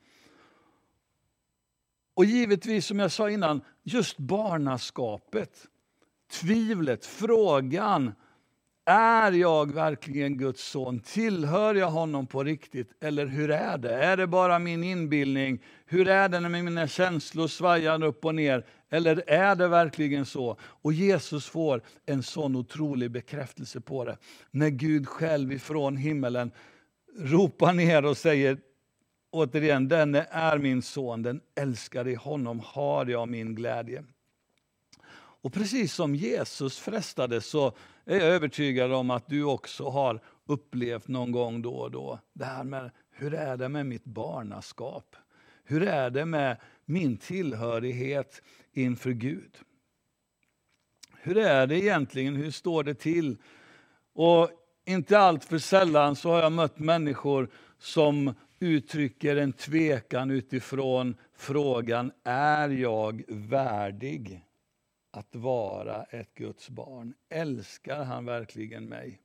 Och 2.14 2.24
givetvis, 2.24 2.86
som 2.86 2.98
jag 2.98 3.12
sa 3.12 3.30
innan, 3.30 3.60
just 3.82 4.18
barnaskapet. 4.18 5.66
Tvivlet, 6.30 7.06
frågan. 7.06 8.12
Är 8.84 9.32
jag 9.32 9.74
verkligen 9.74 10.38
Guds 10.38 10.64
son? 10.70 11.00
Tillhör 11.00 11.74
jag 11.74 11.90
honom 11.90 12.26
på 12.26 12.44
riktigt? 12.44 12.90
Eller 13.00 13.26
hur 13.26 13.50
är 13.50 13.78
det? 13.78 13.94
Är 13.94 14.16
det 14.16 14.26
bara 14.26 14.58
min 14.58 14.84
inbildning? 14.84 15.62
Hur 15.86 16.08
är 16.08 16.28
det 16.28 16.40
när 16.40 16.48
mina 16.48 16.88
känslor 16.88 17.48
svajar 17.48 18.04
upp 18.04 18.24
och 18.24 18.34
ner? 18.34 18.66
Eller 18.90 19.24
är 19.26 19.56
det 19.56 19.68
verkligen 19.68 20.26
så? 20.26 20.56
Och 20.60 20.92
Jesus 20.92 21.46
får 21.46 21.82
en 22.06 22.22
sån 22.22 22.56
otrolig 22.56 23.10
bekräftelse 23.10 23.80
på 23.80 24.04
det. 24.04 24.18
När 24.50 24.68
Gud 24.68 25.08
själv 25.08 25.52
ifrån 25.52 25.96
himmelen 25.96 26.50
ropar 27.18 27.72
ner 27.72 28.04
och 28.04 28.16
säger 28.16 28.58
återigen, 29.30 29.88
denne 29.88 30.26
är 30.30 30.58
min 30.58 30.82
son, 30.82 31.22
den 31.22 31.40
älskade, 31.54 32.10
i 32.10 32.14
honom 32.14 32.60
har 32.64 33.06
jag 33.06 33.28
min 33.28 33.54
glädje. 33.54 34.04
Och 35.42 35.52
precis 35.52 35.94
som 35.94 36.14
Jesus 36.14 36.78
frestades 36.78 37.46
så 37.46 37.72
är 38.04 38.16
jag 38.16 38.28
övertygad 38.28 38.92
om 38.92 39.10
att 39.10 39.26
du 39.26 39.44
också 39.44 39.88
har 39.88 40.20
upplevt 40.46 41.08
någon 41.08 41.32
gång 41.32 41.62
då 41.62 41.74
och 41.74 41.90
då 41.90 42.18
det 42.32 42.44
här 42.44 42.64
med 42.64 42.90
hur 43.10 43.34
är 43.34 43.56
det 43.56 43.68
med 43.68 43.86
mitt 43.86 44.04
barnaskap? 44.04 45.16
Hur 45.64 45.82
är 45.82 46.10
det 46.10 46.26
med 46.26 46.56
min 46.84 47.16
tillhörighet 47.16 48.42
inför 48.72 49.10
Gud? 49.10 49.58
Hur 51.20 51.36
är 51.36 51.66
det 51.66 51.78
egentligen? 51.78 52.36
Hur 52.36 52.50
står 52.50 52.84
det 52.84 52.94
till? 52.94 53.36
Och 54.12 54.50
inte 54.84 55.18
allt 55.18 55.44
för 55.44 55.58
sällan 55.58 56.16
så 56.16 56.30
har 56.30 56.42
jag 56.42 56.52
mött 56.52 56.78
människor 56.78 57.48
som 57.78 58.34
uttrycker 58.60 59.36
en 59.36 59.52
tvekan 59.52 60.30
utifrån 60.30 61.16
frågan, 61.36 62.12
är 62.24 62.68
jag 62.68 63.22
värdig 63.28 64.44
att 65.12 65.36
vara 65.36 66.02
ett 66.02 66.34
Guds 66.34 66.68
barn? 66.68 67.14
Älskar 67.28 68.04
han 68.04 68.24
verkligen 68.24 68.84
mig? 68.84 69.20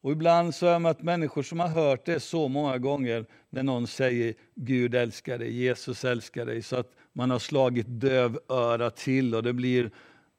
Och 0.00 0.12
ibland 0.12 0.54
så 0.54 0.66
har 0.66 0.72
jag 0.72 0.82
mött 0.82 1.02
människor 1.02 1.42
som 1.42 1.60
har 1.60 1.68
hört 1.68 2.06
det 2.06 2.20
så 2.20 2.48
många 2.48 2.78
gånger 2.78 3.26
när 3.50 3.62
någon 3.62 3.86
säger 3.86 4.34
Gud 4.54 4.94
älskar 4.94 5.38
dig, 5.38 5.52
Jesus 5.52 6.04
älskar 6.04 6.46
dig, 6.46 6.62
så 6.62 6.76
att 6.76 6.92
man 7.12 7.30
har 7.30 7.38
slagit 7.38 7.86
dövöra 7.88 8.90
till 8.90 9.34
och 9.34 9.42
det 9.42 9.52
blir, 9.52 9.90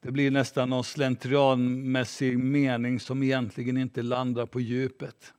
det 0.01 0.11
blir 0.11 0.31
nästan 0.31 0.69
någon 0.69 0.83
slentrianmässig 0.83 2.39
mening 2.39 2.99
som 2.99 3.23
egentligen 3.23 3.77
inte 3.77 4.01
landar 4.01 4.45
på 4.45 4.59
djupet. 4.59 5.33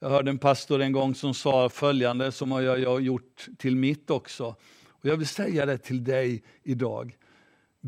Jag 0.00 0.10
hörde 0.10 0.30
en 0.30 0.38
pastor 0.38 0.82
en 0.82 0.92
gång 0.92 1.14
som 1.14 1.34
sa 1.34 1.68
följande, 1.68 2.32
som 2.32 2.50
jag 2.50 2.86
har 2.90 3.00
gjort 3.00 3.46
till 3.58 3.76
mitt 3.76 4.10
också. 4.10 4.56
Och 4.88 5.06
jag 5.06 5.16
vill 5.16 5.26
säga 5.26 5.66
det 5.66 5.78
till 5.78 6.04
dig 6.04 6.42
idag. 6.62 7.16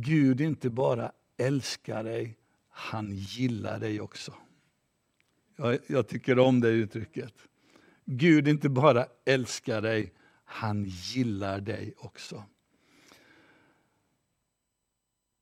Gud 0.01 0.41
inte 0.41 0.71
bara 0.71 1.13
älskar 1.37 2.05
dig, 2.05 2.37
han 2.69 3.13
gillar 3.13 3.81
dig 3.81 4.01
också. 4.01 4.35
Jag, 5.57 5.79
jag 5.87 6.09
tycker 6.09 6.39
om 6.39 6.61
det 6.61 6.69
uttrycket. 6.69 7.35
Gud 8.05 8.49
inte 8.49 8.69
bara 8.69 9.07
älskar 9.25 9.83
dig, 9.83 10.13
han 10.45 10.85
gillar 10.85 11.61
dig 11.61 11.95
också. 11.99 12.45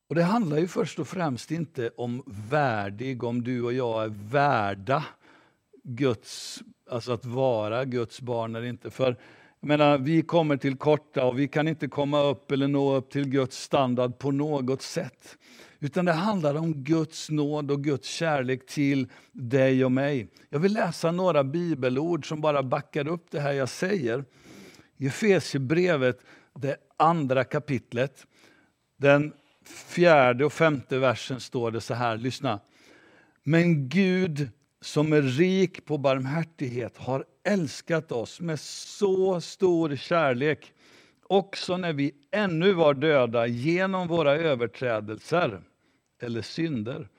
Och 0.07 0.15
Det 0.15 0.23
handlar 0.23 0.57
ju 0.57 0.67
först 0.67 0.99
och 0.99 1.07
främst 1.07 1.51
inte 1.51 1.89
om 1.89 2.23
värdig, 2.49 3.23
om 3.23 3.43
du 3.43 3.63
och 3.63 3.73
jag 3.73 4.03
är 4.03 4.09
värda 4.29 5.05
Guds, 5.83 6.63
alltså 6.89 7.11
att 7.11 7.25
vara 7.25 7.85
Guds 7.85 8.21
barn 8.21 8.55
eller 8.55 8.67
inte. 8.67 8.91
För 8.91 9.17
jag 9.59 9.67
menar, 9.67 9.97
vi 9.97 10.21
kommer 10.21 10.57
till 10.57 10.77
korta 10.77 11.25
och 11.25 11.39
vi 11.39 11.47
kan 11.47 11.67
inte 11.67 11.87
komma 11.87 12.23
upp 12.23 12.51
eller 12.51 12.67
nå 12.67 12.95
upp 12.95 13.09
till 13.09 13.29
Guds 13.29 13.63
standard 13.63 14.19
på 14.19 14.31
något 14.31 14.81
sätt. 14.81 15.37
Utan 15.79 16.05
det 16.05 16.11
handlar 16.11 16.55
om 16.55 16.73
Guds 16.83 17.29
nåd 17.29 17.71
och 17.71 17.83
Guds 17.83 18.07
kärlek 18.07 18.65
till 18.65 19.07
dig 19.31 19.85
och 19.85 19.91
mig. 19.91 20.29
Jag 20.49 20.59
vill 20.59 20.73
läsa 20.73 21.11
några 21.11 21.43
bibelord 21.43 22.27
som 22.27 22.41
bara 22.41 22.63
backar 22.63 23.07
upp 23.07 23.25
det 23.31 23.39
här 23.39 23.51
jag 23.51 23.69
säger. 23.69 24.25
I 24.97 25.07
Efesierbrevet, 25.07 26.19
det 26.53 26.77
andra 26.97 27.43
kapitlet, 27.43 28.25
den 28.97 29.33
fjärde 29.65 30.45
och 30.45 30.53
femte 30.53 30.99
versen 30.99 31.39
står 31.39 31.71
det 31.71 31.81
så 31.81 31.93
här, 31.93 32.17
lyssna. 32.17 32.59
Men 33.43 33.89
Gud 33.89 34.49
som 34.81 35.13
är 35.13 35.21
rik 35.21 35.85
på 35.85 35.97
barmhärtighet 35.97 36.97
har 36.97 37.25
älskat 37.47 38.11
oss 38.11 38.41
med 38.41 38.59
så 38.59 39.41
stor 39.41 39.95
kärlek 39.95 40.73
också 41.23 41.77
när 41.77 41.93
vi 41.93 42.11
ännu 42.31 42.73
var 42.73 42.93
döda 42.93 43.47
genom 43.47 44.07
våra 44.07 44.35
överträdelser 44.35 45.61
eller 46.19 46.41
synder. 46.41 47.09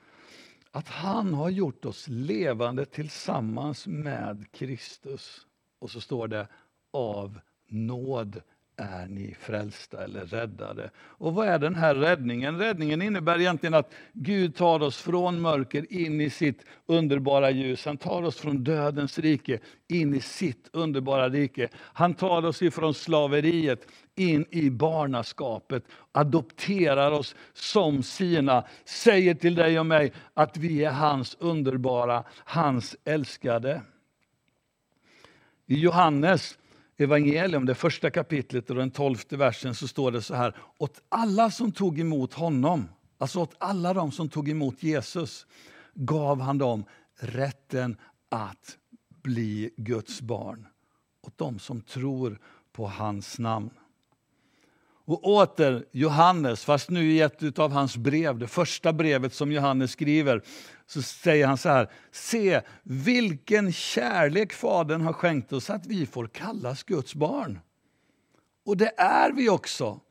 Att 0.71 0.87
han 0.87 1.33
har 1.33 1.49
gjort 1.49 1.85
oss 1.85 2.05
levande 2.07 2.85
tillsammans 2.85 3.87
med 3.87 4.51
Kristus. 4.51 5.45
Och 5.79 5.91
så 5.91 6.01
står 6.01 6.27
det 6.27 6.47
av 6.91 7.39
nåd 7.67 8.41
är 8.79 9.07
ni 9.07 9.35
frälsta 9.39 10.03
eller 10.03 10.25
räddade. 10.25 10.89
Och 10.97 11.33
vad 11.33 11.47
är 11.47 11.59
den 11.59 11.75
här 11.75 11.95
räddningen? 11.95 12.57
Räddningen 12.59 13.01
innebär 13.01 13.39
egentligen 13.39 13.73
att 13.73 13.93
Gud 14.13 14.55
tar 14.55 14.83
oss 14.83 14.97
från 14.97 15.41
mörker 15.41 15.93
in 15.93 16.21
i 16.21 16.29
sitt 16.29 16.65
underbara 16.85 17.51
ljus. 17.51 17.85
Han 17.85 17.97
tar 17.97 18.23
oss 18.23 18.37
från 18.37 18.63
dödens 18.63 19.19
rike 19.19 19.59
in 19.87 20.13
i 20.13 20.21
sitt 20.21 20.69
underbara 20.73 21.29
rike. 21.29 21.69
Han 21.75 22.13
tar 22.13 22.45
oss 22.45 22.61
ifrån 22.61 22.93
slaveriet 22.93 23.87
in 24.15 24.45
i 24.49 24.69
barnaskapet, 24.69 25.83
adopterar 26.11 27.11
oss 27.11 27.35
som 27.53 28.03
sina, 28.03 28.63
säger 28.85 29.33
till 29.33 29.55
dig 29.55 29.79
och 29.79 29.85
mig 29.85 30.13
att 30.33 30.57
vi 30.57 30.85
är 30.85 30.91
hans 30.91 31.37
underbara, 31.39 32.23
hans 32.45 32.95
älskade. 33.05 33.81
I 35.65 35.79
Johannes 35.79 36.57
evangelium, 36.99 37.65
det 37.65 37.75
första 37.75 38.09
kapitlet 38.09 38.69
och 38.69 38.75
den 38.75 38.91
tolfte 38.91 39.37
versen, 39.37 39.75
så 39.75 39.87
står 39.87 40.11
det 40.11 40.21
så 40.21 40.35
här. 40.35 40.55
Åt 40.77 41.01
alla 41.09 41.51
som 41.51 41.71
tog 41.71 41.99
emot 41.99 42.33
honom, 42.33 42.89
alltså 43.17 43.39
åt 43.39 43.55
alla 43.57 43.93
de 43.93 44.11
som 44.11 44.29
tog 44.29 44.49
emot 44.49 44.83
Jesus, 44.83 45.47
gav 45.93 46.41
han 46.41 46.57
dem 46.57 46.85
rätten 47.19 47.97
att 48.29 48.77
bli 49.23 49.69
Guds 49.77 50.21
barn. 50.21 50.67
Åt 51.21 51.37
de 51.37 51.59
som 51.59 51.81
tror 51.81 52.39
på 52.71 52.87
hans 52.87 53.39
namn. 53.39 53.69
Och 55.05 55.27
åter 55.27 55.85
Johannes, 55.91 56.65
fast 56.65 56.89
nu 56.89 57.11
i 57.11 57.21
ett 57.21 57.59
av 57.59 57.71
hans 57.71 57.97
brev, 57.97 58.37
det 58.37 58.47
första 58.47 58.93
brevet 58.93 59.33
som 59.33 59.51
Johannes 59.51 59.91
skriver, 59.91 60.43
så 60.89 61.01
säger 61.01 61.47
han 61.47 61.57
så 61.57 61.69
här. 61.69 61.91
Se 62.11 62.61
vilken 62.83 63.71
kärlek 63.73 64.53
Fadern 64.53 65.01
har 65.01 65.13
skänkt 65.13 65.53
oss 65.53 65.69
att 65.69 65.85
vi 65.85 66.05
får 66.05 66.27
kallas 66.27 66.83
Guds 66.83 67.15
barn. 67.15 67.59
Och 68.65 68.77
det 68.77 68.93
är 68.97 69.31
vi 69.31 69.49
också. 69.49 70.01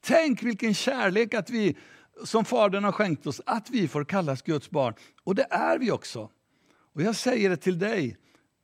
Tänk 0.00 0.42
vilken 0.42 0.74
kärlek 0.74 1.34
att 1.34 1.50
vi, 1.50 1.76
som 2.24 2.44
Fadern 2.44 2.84
har 2.84 2.92
skänkt 2.92 3.26
oss, 3.26 3.40
att 3.46 3.70
vi 3.70 3.88
får 3.88 4.04
kallas 4.04 4.42
Guds 4.42 4.70
barn. 4.70 4.94
Och 5.24 5.34
det 5.34 5.46
är 5.50 5.78
vi 5.78 5.90
också. 5.90 6.30
Och 6.94 7.02
jag 7.02 7.16
säger 7.16 7.50
det 7.50 7.56
till 7.56 7.78
dig. 7.78 8.16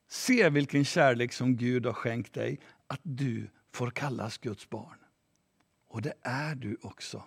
Se 0.09 0.49
vilken 0.49 0.85
kärlek 0.85 1.33
som 1.33 1.55
Gud 1.55 1.85
har 1.85 1.93
skänkt 1.93 2.33
dig, 2.33 2.59
att 2.87 3.01
du 3.03 3.49
får 3.73 3.89
kallas 3.89 4.37
Guds 4.37 4.69
barn. 4.69 4.97
Och 5.89 6.01
det 6.01 6.13
är 6.21 6.55
du 6.55 6.77
också. 6.81 7.23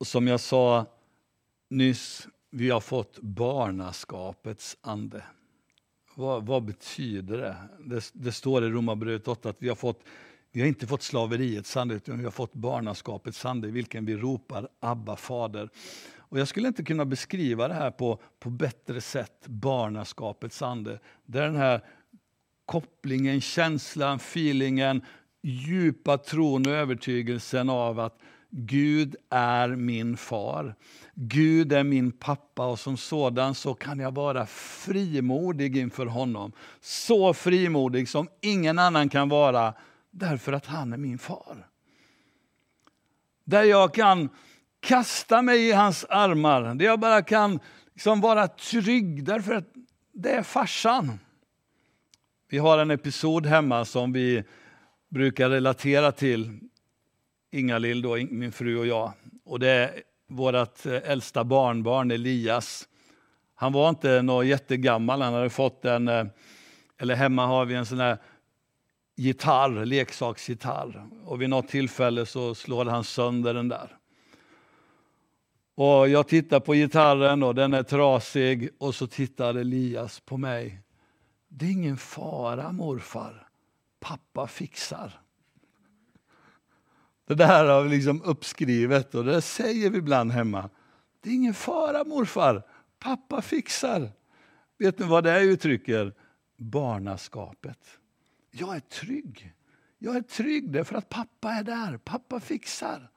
Och 0.00 0.06
som 0.06 0.26
jag 0.26 0.40
sa 0.40 0.86
nyss, 1.70 2.28
vi 2.50 2.70
har 2.70 2.80
fått 2.80 3.18
barnaskapets 3.18 4.76
ande. 4.80 5.22
Vad, 6.14 6.46
vad 6.46 6.64
betyder 6.64 7.38
det? 7.38 7.56
det? 7.84 8.10
det? 8.12 8.32
står 8.32 8.64
i 8.64 8.68
Romarbrevet 8.68 9.28
8 9.28 9.48
att 9.48 9.56
vi 9.58 9.68
har, 9.68 9.76
fått, 9.76 10.00
vi 10.52 10.60
har 10.60 10.68
inte 10.68 10.86
fått 10.86 11.02
slaveriets 11.02 11.76
ande, 11.76 11.94
utan 11.94 12.18
vi 12.18 12.24
har 12.24 12.30
fått 12.30 12.54
barnaskapets 12.54 13.44
ande 13.44 13.68
i 13.68 13.70
vilken 13.70 14.06
vi 14.06 14.16
ropar 14.16 14.68
Abba, 14.80 15.16
Fader. 15.16 15.70
Och 16.16 16.38
jag 16.38 16.48
skulle 16.48 16.68
inte 16.68 16.84
kunna 16.84 17.04
beskriva 17.04 17.68
det 17.68 17.74
här 17.74 17.90
på, 17.90 18.20
på 18.38 18.50
bättre 18.50 19.00
sätt, 19.00 19.46
barnaskapets 19.46 20.62
ande. 20.62 20.98
Det 21.26 21.38
är 21.38 21.42
den 21.42 21.56
här 21.56 21.84
kopplingen, 22.66 23.40
känslan, 23.40 24.16
feelingen, 24.16 25.02
djupa 25.42 26.18
tron 26.18 26.66
och 26.66 26.72
övertygelsen 26.72 27.70
av 27.70 28.00
att 28.00 28.18
Gud 28.50 29.16
är 29.30 29.68
min 29.68 30.16
far. 30.16 30.74
Gud 31.14 31.72
är 31.72 31.84
min 31.84 32.12
pappa 32.12 32.66
och 32.66 32.78
som 32.78 32.96
sådan 32.96 33.54
så 33.54 33.74
kan 33.74 33.98
jag 33.98 34.14
vara 34.14 34.46
frimodig 34.46 35.76
inför 35.76 36.06
honom. 36.06 36.52
Så 36.80 37.34
frimodig 37.34 38.08
som 38.08 38.28
ingen 38.40 38.78
annan 38.78 39.08
kan 39.08 39.28
vara 39.28 39.74
därför 40.10 40.52
att 40.52 40.66
han 40.66 40.92
är 40.92 40.96
min 40.96 41.18
far. 41.18 41.66
Där 43.44 43.62
jag 43.62 43.94
kan 43.94 44.28
kasta 44.80 45.42
mig 45.42 45.68
i 45.68 45.72
hans 45.72 46.04
armar, 46.08 46.74
där 46.74 46.84
jag 46.84 47.00
bara 47.00 47.22
kan 47.22 47.60
liksom 47.94 48.20
vara 48.20 48.48
trygg 48.48 49.24
därför 49.24 49.54
att 49.54 49.68
det 50.12 50.30
är 50.30 50.42
farsan. 50.42 51.18
Vi 52.48 52.58
har 52.58 52.78
en 52.78 52.90
episod 52.90 53.46
hemma 53.46 53.84
som 53.84 54.12
vi 54.12 54.44
brukar 55.08 55.50
relatera 55.50 56.12
till, 56.12 56.60
Inga-Lill, 57.50 58.28
min 58.30 58.52
fru 58.52 58.78
och 58.78 58.86
jag. 58.86 59.12
Och 59.44 59.60
det 59.60 59.68
är 59.68 60.02
vårt 60.28 60.86
eh, 60.86 61.10
äldsta 61.10 61.44
barnbarn 61.44 62.10
Elias. 62.10 62.88
Han 63.54 63.72
var 63.72 63.88
inte 63.88 64.22
någon 64.22 64.48
jättegammal, 64.48 65.22
han 65.22 65.34
hade 65.34 65.50
fått 65.50 65.84
en, 65.84 66.08
eh, 66.08 66.24
eller 66.98 67.14
hemma 67.14 67.46
har 67.46 67.64
vi 67.64 67.74
en 67.74 67.86
sån 67.86 68.00
här 68.00 68.18
gitarr, 69.16 69.84
leksaksgitarr. 69.84 71.06
Och 71.24 71.42
vid 71.42 71.50
något 71.50 71.68
tillfälle 71.68 72.26
så 72.26 72.54
slår 72.54 72.84
han 72.84 73.04
sönder 73.04 73.54
den 73.54 73.68
där. 73.68 73.96
Och 75.74 76.08
jag 76.08 76.28
tittar 76.28 76.60
på 76.60 76.74
gitarren 76.74 77.42
och 77.42 77.54
den 77.54 77.74
är 77.74 77.82
trasig 77.82 78.68
och 78.78 78.94
så 78.94 79.06
tittar 79.06 79.54
Elias 79.54 80.20
på 80.20 80.36
mig 80.36 80.82
det 81.52 81.66
är 81.66 81.70
ingen 81.70 81.96
fara 81.96 82.72
morfar, 82.72 83.48
pappa 84.00 84.46
fixar. 84.46 85.20
Det 87.30 87.36
där 87.36 87.64
har 87.64 87.82
vi 87.82 87.88
liksom 87.88 88.22
uppskrivet 88.22 89.14
och 89.14 89.24
det 89.24 89.42
säger 89.42 89.90
vi 89.90 89.98
ibland 89.98 90.32
hemma. 90.32 90.70
Det 91.20 91.30
är 91.30 91.34
ingen 91.34 91.54
fara 91.54 92.04
morfar, 92.04 92.62
pappa 92.98 93.42
fixar. 93.42 94.10
Vet 94.78 94.98
ni 94.98 95.06
vad 95.06 95.24
det 95.24 95.40
uttrycker? 95.40 96.14
Barnaskapet. 96.58 97.78
Jag 98.50 98.76
är 98.76 98.80
trygg. 98.80 99.52
Jag 99.98 100.16
är 100.16 100.20
trygg 100.20 100.72
därför 100.72 100.96
att 100.96 101.08
pappa 101.08 101.52
är 101.52 101.62
där, 101.62 101.96
pappa 101.96 102.40
fixar. 102.40 103.10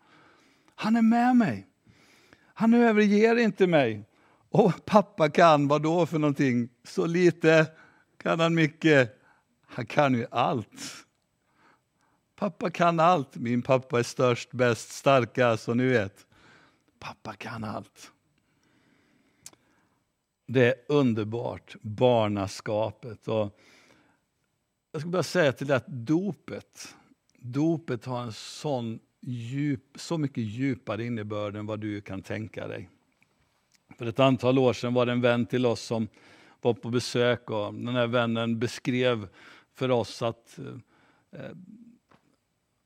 Han 0.76 0.95
är 0.95 1.02
med 1.02 1.36
mig. 1.36 1.67
Han 2.54 2.73
överger 2.73 3.36
inte 3.36 3.67
mig. 3.67 4.06
Och 4.49 4.86
pappa 4.86 5.30
kan 5.30 5.67
vad 5.67 5.82
då 5.82 6.06
för 6.06 6.19
någonting? 6.19 6.69
Så 6.84 7.06
lite 7.06 7.67
kan 8.17 8.39
han 8.39 8.56
mycket. 8.56 9.21
Han 9.67 9.86
kan 9.86 10.13
ju 10.13 10.26
allt. 10.32 11.06
Pappa 12.43 12.69
kan 12.69 12.99
allt. 12.99 13.36
Min 13.36 13.62
pappa 13.62 13.99
är 13.99 14.03
störst, 14.03 14.51
bäst, 14.51 14.89
starkast 14.89 15.69
och 15.69 15.77
ni 15.77 15.86
vet. 15.86 16.27
Pappa 16.99 17.34
kan 17.34 17.63
allt. 17.63 18.12
Det 20.45 20.65
är 20.65 20.75
underbart, 20.88 21.75
barnaskapet. 21.82 23.27
Och 23.27 23.60
jag 24.91 25.01
ska 25.01 25.10
bara 25.10 25.23
säga 25.23 25.53
till 25.53 25.67
dig 25.67 25.77
att 25.77 25.88
dopet, 25.88 26.95
dopet 27.38 28.06
har 28.06 28.21
en 28.21 28.34
sån 28.34 28.99
djup, 29.21 29.84
så 29.95 30.17
mycket 30.17 30.43
djupare 30.43 31.06
innebörd 31.06 31.56
än 31.56 31.65
vad 31.65 31.79
du 31.79 32.01
kan 32.01 32.21
tänka 32.21 32.67
dig. 32.67 32.89
För 33.97 34.06
ett 34.06 34.19
antal 34.19 34.60
år 34.60 34.73
sedan 34.73 34.93
var 34.93 35.06
det 35.06 35.12
en 35.12 35.21
vän 35.21 35.45
till 35.45 35.65
oss 35.65 35.82
som 35.82 36.08
var 36.62 36.73
på 36.73 36.89
besök 36.89 37.49
och 37.49 37.73
den 37.73 37.95
här 37.95 38.08
vännen 38.08 38.60
beskrev 38.60 39.27
för 39.73 39.91
oss 39.91 40.21
att 40.21 40.60
eh, 41.32 41.49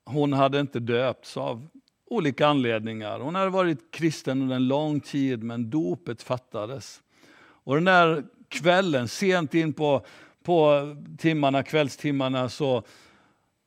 hon 0.08 0.32
hade 0.32 0.60
inte 0.60 0.80
döpts 0.80 1.36
av 1.36 1.68
olika 2.10 2.46
anledningar. 2.46 3.20
Hon 3.20 3.34
hade 3.34 3.50
varit 3.50 3.90
kristen 3.90 4.42
under 4.42 4.56
en 4.56 4.68
lång 4.68 5.00
tid, 5.00 5.42
men 5.42 5.70
dopet 5.70 6.22
fattades. 6.22 7.02
Och 7.40 7.74
den 7.74 7.84
där 7.84 8.24
kvällen, 8.48 9.08
sent 9.08 9.54
in 9.54 9.72
på, 9.72 10.04
på 10.42 10.96
timmarna, 11.18 11.62
kvällstimmarna, 11.62 12.48
så 12.48 12.82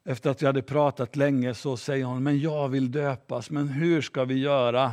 efter 0.06 0.30
att 0.30 0.42
vi 0.42 0.46
hade 0.46 0.62
pratat 0.62 1.16
länge 1.16 1.54
så 1.54 1.78
säger 1.78 2.06
hon, 2.06 2.24
men 2.24 2.40
jag 2.40 2.70
vill 2.70 2.92
döpas, 2.92 3.50
men 3.50 3.68
hur 3.68 4.02
ska 4.02 4.26
vi 4.26 4.40
göra? 4.40 4.92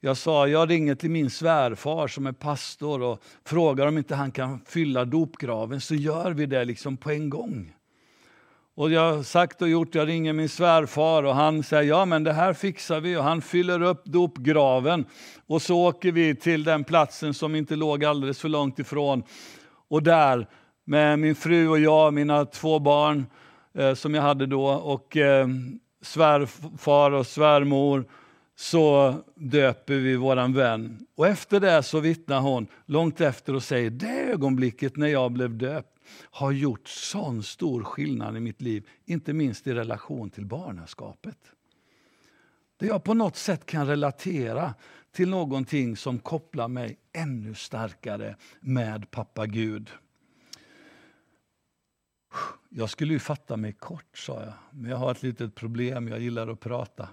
Jag 0.00 0.16
sa, 0.16 0.48
jag 0.48 0.70
ringer 0.70 0.94
till 0.94 1.10
min 1.10 1.30
svärfar 1.30 2.08
som 2.08 2.26
är 2.26 2.32
pastor 2.32 3.02
och 3.02 3.22
frågar 3.44 3.86
om 3.86 3.98
inte 3.98 4.14
han 4.14 4.30
kan 4.30 4.60
fylla 4.66 5.04
dopgraven, 5.04 5.80
så 5.80 5.94
gör 5.94 6.30
vi 6.30 6.46
det 6.46 6.64
liksom 6.64 6.96
på 6.96 7.10
en 7.10 7.30
gång. 7.30 7.75
Och 8.76 8.90
jag 8.90 9.12
har 9.12 9.22
sagt 9.22 9.62
och 9.62 9.68
gjort, 9.68 9.94
jag 9.94 10.08
ringer 10.08 10.32
min 10.32 10.48
svärfar 10.48 11.22
och 11.22 11.34
han 11.34 11.62
säger, 11.62 11.82
ja 11.82 12.04
men 12.04 12.24
det 12.24 12.32
här 12.32 12.52
fixar 12.52 13.00
vi. 13.00 13.16
Och 13.16 13.22
han 13.22 13.42
fyller 13.42 13.82
upp 13.82 14.04
dopgraven. 14.04 15.04
Och 15.46 15.62
så 15.62 15.86
åker 15.86 16.12
vi 16.12 16.34
till 16.34 16.64
den 16.64 16.84
platsen 16.84 17.34
som 17.34 17.54
inte 17.54 17.76
låg 17.76 18.04
alldeles 18.04 18.40
för 18.40 18.48
långt 18.48 18.78
ifrån. 18.78 19.22
Och 19.88 20.02
där, 20.02 20.46
med 20.84 21.18
min 21.18 21.34
fru 21.34 21.68
och 21.68 21.78
jag, 21.78 22.14
mina 22.14 22.44
två 22.44 22.78
barn 22.78 23.26
eh, 23.78 23.94
som 23.94 24.14
jag 24.14 24.22
hade 24.22 24.46
då, 24.46 24.66
och 24.66 25.16
eh, 25.16 25.48
svärfar 26.02 27.10
och 27.10 27.26
svärmor, 27.26 28.04
så 28.56 29.14
döper 29.34 29.94
vi 29.94 30.16
våran 30.16 30.52
vän. 30.52 31.06
Och 31.16 31.26
efter 31.26 31.60
det 31.60 31.82
så 31.82 32.00
vittnar 32.00 32.40
hon 32.40 32.66
långt 32.86 33.20
efter 33.20 33.54
och 33.54 33.62
säger 33.62 33.90
det 33.90 34.30
ögonblicket 34.32 34.96
när 34.96 35.08
jag 35.08 35.32
blev 35.32 35.58
döpt 35.58 35.95
har 36.12 36.52
gjort 36.52 36.88
sån 36.88 37.42
stor 37.42 37.84
skillnad 37.84 38.36
i 38.36 38.40
mitt 38.40 38.60
liv, 38.60 38.88
inte 39.04 39.32
minst 39.32 39.66
i 39.66 39.74
relation 39.74 40.30
till 40.30 40.46
barnaskapet. 40.46 41.38
Där 42.76 42.86
jag 42.86 43.04
på 43.04 43.14
något 43.14 43.36
sätt 43.36 43.66
kan 43.66 43.86
relatera 43.86 44.74
till 45.12 45.28
någonting 45.28 45.96
som 45.96 46.18
kopplar 46.18 46.68
mig 46.68 46.98
ännu 47.12 47.54
starkare 47.54 48.36
med 48.60 49.10
pappa 49.10 49.46
Gud. 49.46 49.90
Jag 52.68 52.90
skulle 52.90 53.12
ju 53.12 53.18
fatta 53.18 53.56
mig 53.56 53.72
kort, 53.72 54.18
sa 54.18 54.42
jag, 54.44 54.52
men 54.70 54.90
jag 54.90 54.98
har 54.98 55.10
ett 55.10 55.22
litet 55.22 55.54
problem. 55.54 56.08
Jag 56.08 56.20
gillar 56.20 56.48
att 56.48 56.60
prata. 56.60 57.08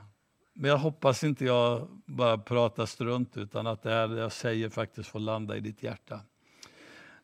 Men 0.54 0.70
jag 0.70 0.78
hoppas 0.78 1.24
inte 1.24 1.46
jag 1.46 1.88
bara 2.06 2.38
pratar 2.38 2.86
strunt 2.86 3.38
utan 3.38 3.68
att 3.68 3.84
det 3.84 3.92
jag 3.92 4.32
säger 4.32 4.70
faktiskt 4.70 5.10
får 5.10 5.20
landa 5.20 5.58
i 5.58 5.60
ditt 5.60 5.84
hjärta. 5.84 6.20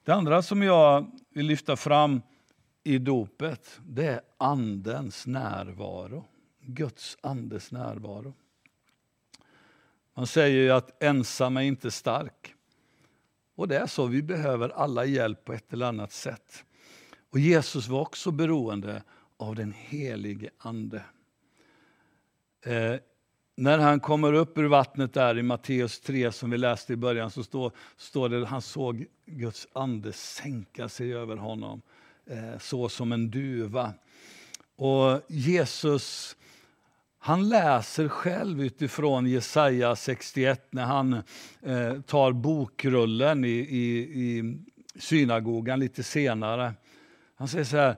Det 0.04 0.12
andra 0.12 0.42
som 0.42 0.62
jag 0.62 1.12
vill 1.30 1.46
lyfta 1.46 1.76
fram 1.76 2.22
i 2.84 2.98
dopet, 2.98 3.80
det 3.86 4.06
är 4.06 4.22
Andens 4.38 5.28
närvaro. 5.28 6.26
Guds 6.62 7.18
andes 7.22 7.72
närvaro. 7.72 8.34
Man 10.14 10.28
säger 10.28 10.64
ju 10.64 10.72
att 10.72 11.04
ensam 11.04 11.58
är 11.58 11.62
inte 11.62 11.92
stark. 11.92 12.56
Och 13.56 13.68
det 13.68 13.78
är 13.78 13.88
så, 13.88 14.06
vi 14.06 14.22
behöver 14.22 14.70
alla 14.70 15.06
hjälp 15.06 15.46
på 15.46 15.54
ett 15.54 15.74
eller 15.74 15.86
annat 15.86 16.12
sätt. 16.12 16.66
Och 17.30 17.40
Jesus 17.40 17.88
var 17.88 18.02
också 18.02 18.32
beroende 18.32 19.04
av 19.38 19.56
den 19.56 19.72
helige 19.78 20.50
Ande. 20.58 21.04
Eh, 22.66 22.96
när 23.60 23.78
han 23.78 24.00
kommer 24.00 24.34
upp 24.34 24.58
ur 24.58 24.68
vattnet 24.68 25.14
där 25.14 25.38
i 25.38 25.44
Matteus 25.44 26.00
3 26.00 26.32
som 26.32 26.50
vi 26.50 26.58
läste 26.58 26.94
i 26.94 26.96
början 26.96 27.32
så 27.32 27.44
står, 27.44 27.72
står 27.98 28.30
det 28.30 28.42
att 28.42 28.48
han 28.48 28.62
såg 28.62 29.06
Guds 29.26 29.68
ande 29.74 30.14
sänka 30.14 30.90
sig 30.90 31.14
över 31.14 31.36
honom 31.36 31.82
eh, 32.26 32.60
så 32.60 32.90
som 32.90 33.12
en 33.12 33.32
duva. 33.32 33.94
Och 34.76 35.22
Jesus 35.28 36.36
han 37.20 37.50
läser 37.50 38.08
själv 38.08 38.62
utifrån 38.62 39.26
Jesaja 39.26 39.96
61 39.96 40.68
när 40.70 40.86
han 40.86 41.14
eh, 41.62 42.02
tar 42.02 42.32
bokrullen 42.32 43.46
i, 43.46 43.50
i, 43.50 44.00
i 44.00 44.58
synagogan 44.96 45.80
lite 45.80 46.04
senare. 46.04 46.74
Han 47.36 47.48
säger 47.48 47.66
så 47.66 47.78
här, 47.78 47.96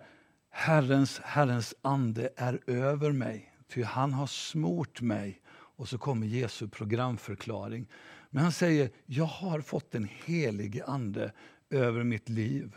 Herrens, 0.49 1.19
Herrens 1.23 1.73
ande 1.81 2.29
är 2.35 2.59
över 2.67 3.11
mig, 3.11 3.53
ty 3.73 3.83
han 3.83 4.13
har 4.13 4.27
smort 4.27 5.01
mig. 5.01 5.41
Och 5.81 5.89
så 5.89 5.97
kommer 5.97 6.27
Jesu 6.27 6.67
programförklaring. 6.67 7.87
Men 8.29 8.43
han 8.43 8.51
säger, 8.51 8.89
jag 9.05 9.25
har 9.25 9.61
fått 9.61 9.91
den 9.91 10.09
helige 10.25 10.85
ande 10.85 11.33
över 11.69 12.03
mitt 12.03 12.29
liv. 12.29 12.75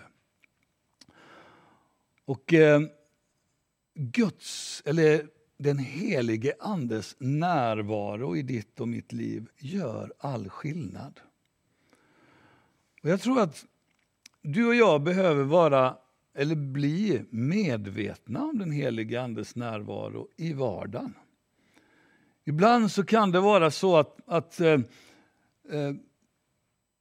Och 2.24 2.54
eh, 2.54 2.80
Guds, 3.94 4.82
eller 4.86 5.28
den 5.56 5.78
helige 5.78 6.54
Andes 6.60 7.16
närvaro 7.18 8.36
i 8.36 8.42
ditt 8.42 8.80
och 8.80 8.88
mitt 8.88 9.12
liv 9.12 9.48
gör 9.58 10.12
all 10.18 10.48
skillnad. 10.48 11.20
Och 13.02 13.08
jag 13.08 13.20
tror 13.20 13.40
att 13.40 13.66
du 14.42 14.66
och 14.66 14.74
jag 14.74 15.02
behöver 15.02 15.44
vara 15.44 15.96
eller 16.34 16.56
bli 16.56 17.24
medvetna 17.30 18.44
om 18.44 18.58
den 18.58 18.72
helige 18.72 19.22
Andes 19.22 19.56
närvaro 19.56 20.28
i 20.36 20.52
vardagen. 20.52 21.14
Ibland 22.46 22.90
så 22.90 23.04
kan 23.04 23.30
det 23.30 23.40
vara 23.40 23.70
så 23.70 23.96
att, 23.96 24.18
att 24.26 24.60
eh, 24.60 24.72
eh, 24.72 25.92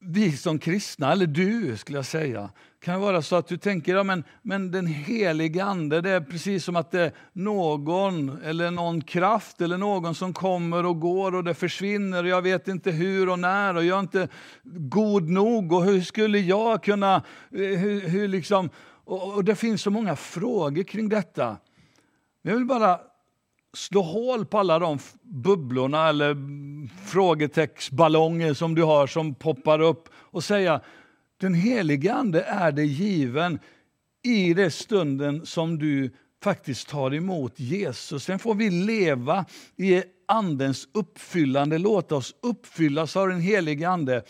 vi 0.06 0.38
som 0.38 0.60
kristna, 0.60 1.12
eller 1.12 1.28
du 1.28 1.78
skulle 1.78 1.98
jag 1.98 2.06
säga, 2.06 2.50
kan 2.80 3.02
vara 3.02 3.22
så 3.22 3.36
att 3.36 3.48
du 3.48 3.58
tänker 3.58 3.96
ja, 3.96 4.04
men, 4.04 4.24
men 4.42 4.72
den 4.72 4.88
helige 4.88 5.64
Ande, 5.64 6.02
det 6.02 6.10
är 6.10 6.22
precis 6.22 6.66
som 6.66 6.76
att 6.76 6.92
det 6.92 7.02
är 7.02 7.12
någon 7.34 8.42
eller 8.44 8.72
någon 8.72 9.02
kraft 9.02 9.62
eller 9.62 9.78
någon 9.78 10.16
som 10.16 10.34
kommer 10.34 10.86
och 10.86 11.00
går 11.00 11.36
och 11.36 11.44
det 11.44 11.54
försvinner 11.54 12.24
och 12.24 12.30
jag 12.30 12.42
vet 12.42 12.68
inte 12.68 12.92
hur 12.92 13.30
och 13.30 13.40
när 13.40 13.76
och 13.76 13.86
jag 13.86 13.96
är 13.96 14.00
inte 14.00 14.28
god 14.64 15.30
nog 15.30 15.74
och 15.74 15.84
hur 15.84 16.02
skulle 16.02 16.40
jag 16.40 16.84
kunna, 16.84 17.16
eh, 17.52 17.60
hur, 17.60 18.02
hur 18.02 18.28
liksom, 18.28 18.70
och, 19.06 19.34
och 19.34 19.44
det 19.44 19.56
finns 19.56 19.82
så 19.82 19.90
många 19.90 20.16
frågor 20.16 20.84
kring 20.84 21.10
detta. 21.10 21.58
Jag 22.42 22.54
vill 22.54 22.66
bara 22.66 23.00
slå 23.74 24.02
hål 24.02 24.46
på 24.46 24.60
alla 24.60 24.80
de 24.80 25.00
bubblorna 25.22 26.10
eller 26.10 26.38
frågetextballonger 27.08 28.54
som 28.54 28.76
du 28.76 28.84
har 28.84 29.08
som 29.08 29.36
poppar 29.36 29.82
upp 29.82 30.10
och 30.16 30.44
säga 30.44 30.82
den 31.38 31.54
helige 31.54 32.14
Ande 32.14 32.42
är 32.42 32.72
det 32.72 32.86
given 32.86 33.60
i 34.24 34.54
den 34.54 34.72
stunden 34.72 35.46
som 35.46 35.80
du 35.80 36.12
faktiskt 36.44 36.88
tar 36.88 37.14
emot 37.14 37.60
Jesus. 37.60 38.24
Sen 38.24 38.40
får 38.40 38.56
vi 38.56 38.70
leva 38.70 39.46
i 39.76 40.04
Andens 40.26 40.88
uppfyllande, 40.92 41.78
låta 41.78 42.16
oss 42.16 42.36
uppfyllas 42.42 43.18
av 43.18 43.28
den 43.28 43.42
helige 43.42 43.90
Ande. 43.90 44.24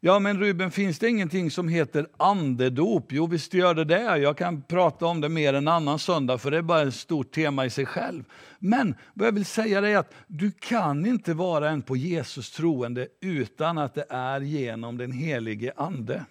Ja, 0.00 0.18
men 0.18 0.38
Ruben, 0.38 0.70
finns 0.70 0.98
det 0.98 1.08
ingenting 1.08 1.50
som 1.50 1.68
heter 1.68 2.08
andedop? 2.16 3.12
Jo, 3.12 3.26
visst 3.26 3.54
gör 3.54 3.74
det 3.74 3.84
det. 3.84 4.18
Jag 4.18 4.36
kan 4.36 4.62
prata 4.62 5.06
om 5.06 5.20
det 5.20 5.28
mer 5.28 5.54
en 5.54 5.68
annan 5.68 5.98
söndag, 5.98 6.38
för 6.38 6.50
det 6.50 6.58
är 6.58 6.62
bara 6.62 6.82
ett 6.82 6.94
stort 6.94 7.32
tema 7.32 7.66
i 7.66 7.70
sig 7.70 7.86
själv. 7.86 8.24
Men 8.58 8.94
vad 9.14 9.26
jag 9.26 9.32
vill 9.32 9.46
säga 9.46 9.78
är 9.88 9.96
att 9.96 10.14
du 10.26 10.50
kan 10.50 11.06
inte 11.06 11.34
vara 11.34 11.70
en 11.70 11.82
på 11.82 11.96
Jesus 11.96 12.50
troende 12.50 13.08
utan 13.20 13.78
att 13.78 13.94
det 13.94 14.06
är 14.08 14.40
genom 14.40 14.96
den 14.96 15.12
helige 15.12 15.72
Ande. 15.76 16.24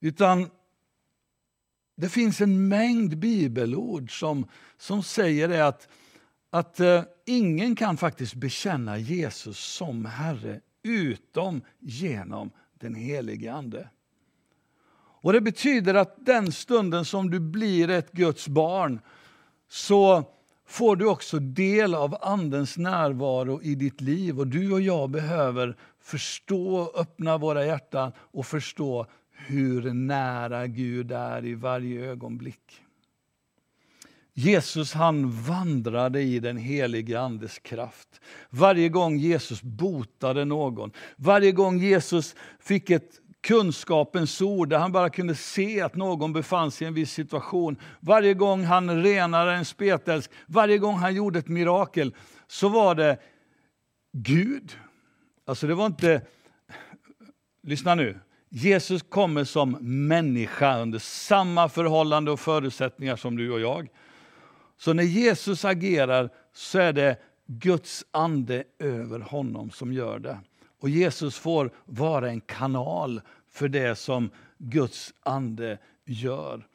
Utan 0.00 0.50
det 1.96 2.08
finns 2.08 2.40
en 2.40 2.68
mängd 2.68 3.18
bibelord 3.18 4.18
som, 4.20 4.48
som 4.78 5.02
säger 5.02 5.48
det 5.48 5.66
att, 5.66 5.88
att 6.54 6.80
eh, 6.80 7.02
ingen 7.26 7.76
kan 7.76 7.96
faktiskt 7.96 8.34
bekänna 8.34 8.98
Jesus 8.98 9.58
som 9.58 10.04
Herre 10.04 10.60
utom 10.82 11.60
genom 11.78 12.50
den 12.80 12.94
helige 12.94 13.52
Ande. 13.52 13.88
Och 15.22 15.32
Det 15.32 15.40
betyder 15.40 15.94
att 15.94 16.26
den 16.26 16.52
stunden 16.52 17.04
som 17.04 17.30
du 17.30 17.40
blir 17.40 17.90
ett 17.90 18.12
Guds 18.12 18.48
barn 18.48 19.00
så 19.68 20.24
får 20.66 20.96
du 20.96 21.06
också 21.06 21.38
del 21.38 21.94
av 21.94 22.16
Andens 22.20 22.76
närvaro 22.76 23.62
i 23.62 23.74
ditt 23.74 24.00
liv. 24.00 24.40
Och 24.40 24.46
Du 24.46 24.72
och 24.72 24.80
jag 24.80 25.10
behöver 25.10 25.76
förstå, 26.00 26.92
öppna 26.94 27.38
våra 27.38 27.66
hjärtan 27.66 28.12
och 28.18 28.46
förstå 28.46 29.06
hur 29.30 29.92
nära 29.92 30.66
Gud 30.66 31.12
är 31.12 31.44
i 31.44 31.54
varje 31.54 32.10
ögonblick. 32.10 32.81
Jesus 34.34 34.92
han 34.92 35.30
vandrade 35.30 36.22
i 36.22 36.38
den 36.38 36.56
helige 36.56 37.20
Andes 37.20 37.58
kraft. 37.58 38.08
Varje 38.50 38.88
gång 38.88 39.16
Jesus 39.16 39.62
botade 39.62 40.44
någon, 40.44 40.92
varje 41.16 41.52
gång 41.52 41.78
Jesus 41.78 42.34
fick 42.60 42.90
ett 42.90 43.18
kunskapens 43.42 44.40
ord 44.40 44.68
där 44.68 44.78
han 44.78 44.92
bara 44.92 45.10
kunde 45.10 45.34
se 45.34 45.80
att 45.80 45.96
någon 45.96 46.32
befann 46.32 46.70
sig 46.70 46.84
i 46.84 46.88
en 46.88 46.94
viss 46.94 47.12
situation. 47.12 47.76
Varje 48.00 48.34
gång 48.34 48.64
han 48.64 49.02
renade 49.02 49.52
en 49.52 49.64
spetälsk, 49.64 50.30
varje 50.46 50.78
gång 50.78 50.96
han 50.96 51.14
gjorde 51.14 51.38
ett 51.38 51.48
mirakel 51.48 52.14
så 52.46 52.68
var 52.68 52.94
det 52.94 53.18
Gud. 54.12 54.78
Alltså 55.46 55.66
det 55.66 55.74
var 55.74 55.86
inte, 55.86 56.22
lyssna 57.62 57.94
nu, 57.94 58.18
Jesus 58.48 59.02
kommer 59.02 59.44
som 59.44 59.78
människa 60.08 60.78
under 60.78 60.98
samma 60.98 61.68
förhållande 61.68 62.30
och 62.30 62.40
förutsättningar 62.40 63.16
som 63.16 63.36
du 63.36 63.50
och 63.50 63.60
jag. 63.60 63.88
Så 64.76 64.92
när 64.92 65.02
Jesus 65.02 65.64
agerar 65.64 66.30
så 66.52 66.78
är 66.78 66.92
det 66.92 67.16
Guds 67.46 68.04
ande 68.10 68.64
över 68.78 69.20
honom 69.20 69.70
som 69.70 69.92
gör 69.92 70.18
det. 70.18 70.40
Och 70.78 70.88
Jesus 70.88 71.38
får 71.38 71.70
vara 71.84 72.30
en 72.30 72.40
kanal 72.40 73.20
för 73.50 73.68
det 73.68 73.96
som 73.96 74.30
Guds 74.58 75.14
ande 75.22 75.78
gör. 76.04 76.66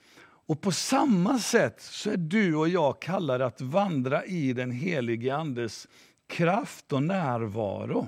Och 0.48 0.62
på 0.62 0.72
samma 0.72 1.40
sätt 1.40 1.82
så 1.82 2.10
är 2.10 2.18
du 2.18 2.56
och 2.56 2.70
jag 2.70 3.02
kallade 3.02 3.46
att 3.46 3.62
vandra 3.62 4.26
i 4.26 4.54
den 4.54 4.72
helige 4.72 5.36
Andes 5.36 5.88
kraft 6.28 6.94
och 6.94 7.04
närvaro. 7.04 8.08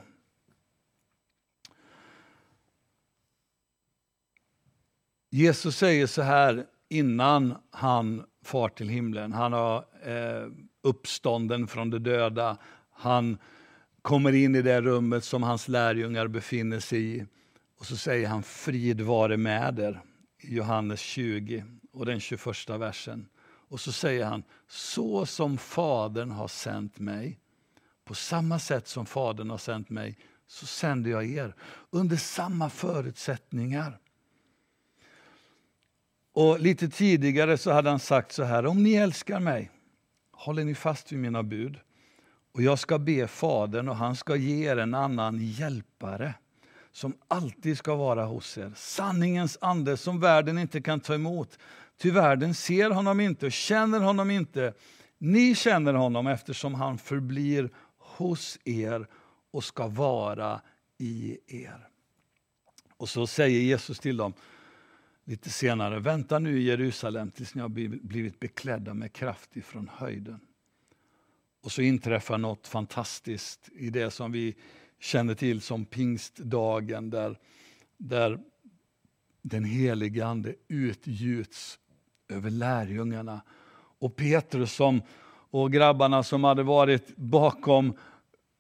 Jesus 5.30 5.78
säger 5.78 6.08
så 6.08 6.22
här 6.22 6.66
innan 6.90 7.56
han 7.72 8.26
far 8.50 8.70
till 8.70 8.90
himlen. 8.90 9.34
Han 9.34 9.54
har 9.54 9.86
eh, 10.04 10.48
uppstånden 10.82 11.68
från 11.68 11.90
de 11.90 12.00
döda. 12.00 12.58
Han 12.92 13.38
kommer 14.02 14.34
in 14.34 14.56
i 14.56 14.62
det 14.62 14.82
rummet 14.82 15.24
som 15.24 15.44
hans 15.44 15.68
lärjungar 15.68 16.28
befinner 16.28 16.80
sig 16.80 17.18
i. 17.18 17.26
Och 17.80 17.86
så 17.86 17.98
säger 17.98 18.28
han 18.28 18.44
frid 18.44 19.02
vare 19.02 19.38
med 19.38 19.80
er 19.80 20.02
i 20.42 20.56
Johannes 20.56 21.00
20 21.00 21.64
och 21.94 22.06
den 22.06 22.20
21 22.20 22.70
versen. 22.70 23.28
Och 23.70 23.80
så 23.80 23.92
säger 23.92 24.26
han 24.26 24.44
så 24.68 25.26
som 25.26 25.58
Fadern 25.58 26.32
har 26.32 26.48
sänt 26.48 27.00
mig, 27.00 27.40
på 28.06 28.16
samma 28.16 28.60
sätt 28.60 28.88
som 28.88 29.06
Fadern 29.06 29.50
har 29.50 29.58
sänt 29.58 29.90
mig, 29.90 30.18
så 30.48 30.66
sänder 30.66 31.12
jag 31.12 31.26
er 31.26 31.56
under 31.90 32.18
samma 32.18 32.70
förutsättningar. 32.70 34.00
Och 36.40 36.60
Lite 36.60 36.90
tidigare 36.90 37.58
så 37.58 37.72
hade 37.72 37.90
han 37.90 38.00
sagt 38.00 38.32
så 38.32 38.44
här, 38.44 38.66
om 38.66 38.84
ni 38.84 38.94
älskar 38.94 39.40
mig 39.40 39.72
håller 40.32 40.64
ni 40.64 40.76
fast 40.76 41.12
vid 41.12 41.20
mina 41.20 41.44
bud. 41.44 41.80
Och 42.54 42.62
jag 42.62 42.80
ska 42.80 43.00
be 43.00 43.28
Fadern 43.28 43.90
och 43.90 43.96
han 43.96 44.16
ska 44.16 44.36
ge 44.36 44.70
er 44.70 44.78
en 44.78 44.94
annan 44.94 45.38
hjälpare 45.38 46.34
som 46.92 47.14
alltid 47.28 47.78
ska 47.78 47.96
vara 47.96 48.26
hos 48.26 48.58
er. 48.58 48.72
Sanningens 48.76 49.58
ande 49.62 49.98
som 49.98 50.20
världen 50.20 50.58
inte 50.58 50.82
kan 50.82 51.00
ta 51.00 51.16
emot. 51.16 51.60
Ty 52.02 52.12
världen 52.12 52.54
ser 52.54 52.90
honom 52.90 53.20
inte 53.20 53.46
och 53.46 53.52
känner 53.52 54.00
honom 54.00 54.32
inte. 54.32 54.74
Ni 55.18 55.56
känner 55.56 55.94
honom 55.94 56.28
eftersom 56.28 56.74
han 56.74 56.98
förblir 56.98 57.70
hos 57.98 58.60
er 58.64 59.08
och 59.52 59.64
ska 59.64 59.88
vara 59.88 60.62
i 60.98 61.38
er. 61.48 61.88
Och 62.98 63.10
så 63.10 63.28
säger 63.28 63.60
Jesus 63.60 64.00
till 64.00 64.18
dem 64.18 64.34
lite 65.30 65.50
senare, 65.50 66.00
vänta 66.00 66.40
nu 66.40 66.60
i 66.60 66.64
Jerusalem 66.64 67.32
tills 67.32 67.56
ni 67.56 67.62
har 67.62 67.70
blivit 68.08 68.40
beklädda 68.40 68.94
med 68.94 69.14
kraft 69.14 69.58
ifrån 69.58 69.90
höjden. 69.94 70.40
Och 71.64 71.72
så 71.72 71.82
inträffar 71.82 72.38
något 72.38 72.68
fantastiskt 72.68 73.70
i 73.76 73.90
det 73.90 74.12
som 74.12 74.32
vi 74.32 74.56
känner 75.00 75.36
till 75.36 75.62
som 75.62 75.86
pingstdagen 75.86 77.10
där, 77.10 77.40
där 77.98 78.40
den 79.42 79.64
helige 79.64 80.26
Ande 80.26 80.56
utgjuts 80.68 81.80
över 82.30 82.50
lärjungarna. 82.50 83.42
Och 84.00 84.16
Petrus 84.16 84.74
som, 84.74 85.02
och 85.50 85.72
grabbarna 85.72 86.24
som 86.24 86.44
hade 86.44 86.64
varit 86.64 87.16
bakom 87.16 87.98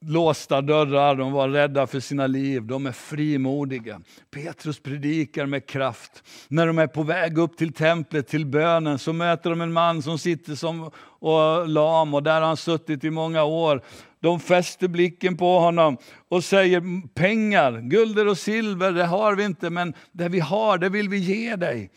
låsta 0.06 0.62
dörrar, 0.62 1.16
de 1.16 1.32
var 1.32 1.50
rädda 1.50 1.88
för 1.88 2.00
sina 2.00 2.28
liv, 2.28 2.64
de 2.66 2.86
är 2.86 2.92
frimodiga. 2.92 4.02
Petrus 4.32 4.80
predikar 4.80 5.46
med 5.46 5.66
kraft. 5.66 6.24
När 6.48 6.68
de 6.68 6.80
är 6.80 6.88
på 6.88 7.04
väg 7.04 7.38
upp 7.38 7.58
till 7.58 7.74
templet, 7.74 8.28
till 8.28 8.46
bönen, 8.46 9.00
så 9.00 9.14
möter 9.14 9.50
de 9.50 9.62
en 9.62 9.74
man 9.74 10.02
som 10.02 10.20
sitter 10.20 10.56
som 10.56 10.92
och 11.02 11.68
lam 11.68 12.14
och 12.14 12.24
där 12.24 12.42
har 12.42 12.48
han 12.48 12.58
suttit 12.58 13.04
i 13.04 13.10
många 13.10 13.44
år. 13.44 13.82
De 14.20 14.40
fäster 14.40 14.88
blicken 14.88 15.38
på 15.38 15.60
honom 15.60 15.98
och 16.30 16.44
säger 16.44 17.08
pengar, 17.14 17.82
gulder 17.82 18.28
och 18.28 18.38
silver, 18.38 18.92
det 18.92 19.06
har 19.06 19.36
vi 19.36 19.44
inte, 19.44 19.70
men 19.70 19.94
det 20.12 20.30
vi 20.30 20.40
har, 20.40 20.78
det 20.78 20.90
vill 20.90 21.10
vi 21.10 21.18
ge 21.18 21.56
dig. 21.56 21.92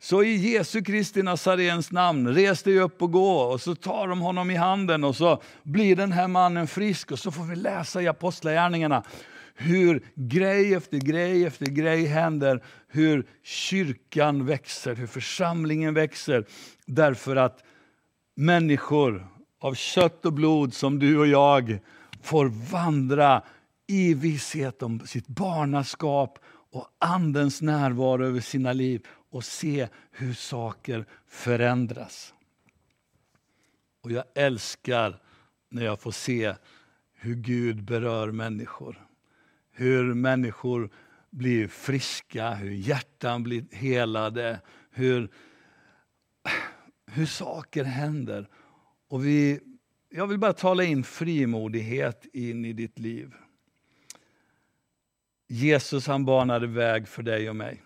Så 0.00 0.22
i 0.22 0.36
Jesu 0.36 0.82
Kristi 0.82 1.22
Nazarens 1.22 1.92
namn, 1.92 2.34
res 2.34 2.62
dig 2.62 2.78
upp 2.78 3.02
och 3.02 3.12
gå. 3.12 3.40
Och 3.40 3.60
så 3.60 3.74
tar 3.74 4.08
de 4.08 4.20
honom 4.20 4.50
i 4.50 4.54
handen 4.54 5.04
och 5.04 5.16
så 5.16 5.42
blir 5.62 5.96
den 5.96 6.12
här 6.12 6.28
mannen 6.28 6.66
frisk. 6.66 7.12
Och 7.12 7.18
så 7.18 7.30
får 7.30 7.44
vi 7.44 7.56
läsa 7.56 8.02
i 8.02 8.08
Apostlagärningarna 8.08 9.02
hur 9.54 10.02
grej 10.14 10.74
efter 10.74 10.98
grej 10.98 11.44
efter 11.44 11.66
grej 11.66 12.06
händer. 12.06 12.64
Hur 12.88 13.26
kyrkan 13.42 14.46
växer, 14.46 14.94
hur 14.94 15.06
församlingen 15.06 15.94
växer. 15.94 16.44
Därför 16.86 17.36
att 17.36 17.62
människor 18.36 19.26
av 19.60 19.74
kött 19.74 20.26
och 20.26 20.32
blod 20.32 20.74
som 20.74 20.98
du 20.98 21.18
och 21.18 21.26
jag 21.26 21.78
får 22.22 22.46
vandra 22.72 23.42
i 23.86 24.14
visshet 24.14 24.82
om 24.82 25.00
sitt 25.06 25.28
barnaskap 25.28 26.38
och 26.72 26.88
Andens 26.98 27.62
närvaro 27.62 28.24
över 28.24 28.40
sina 28.40 28.72
liv 28.72 29.06
och 29.30 29.44
se 29.44 29.88
hur 30.10 30.34
saker 30.34 31.06
förändras. 31.26 32.34
Och 34.00 34.10
jag 34.10 34.24
älskar 34.34 35.22
när 35.68 35.84
jag 35.84 36.00
får 36.00 36.10
se 36.10 36.54
hur 37.14 37.34
Gud 37.34 37.82
berör 37.82 38.30
människor. 38.30 39.06
Hur 39.70 40.14
människor 40.14 40.90
blir 41.30 41.68
friska, 41.68 42.54
hur 42.54 42.70
hjärtan 42.70 43.42
blir 43.42 43.64
helade, 43.70 44.60
hur, 44.90 45.30
hur 47.06 47.26
saker 47.26 47.84
händer. 47.84 48.48
Och 49.08 49.26
vi, 49.26 49.60
jag 50.08 50.26
vill 50.26 50.38
bara 50.38 50.52
tala 50.52 50.84
in 50.84 51.04
frimodighet 51.04 52.26
in 52.32 52.64
i 52.64 52.72
ditt 52.72 52.98
liv. 52.98 53.34
Jesus 55.48 56.06
han 56.06 56.24
banade 56.24 56.66
väg 56.66 57.08
för 57.08 57.22
dig 57.22 57.50
och 57.50 57.56
mig. 57.56 57.82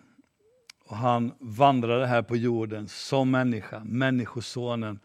Och 0.93 0.99
han 0.99 1.33
vandrade 1.39 2.07
här 2.07 2.23
på 2.23 2.37
jorden 2.37 2.89
som 2.89 3.31
människa, 3.31 3.83
Människosonen. 3.85 5.01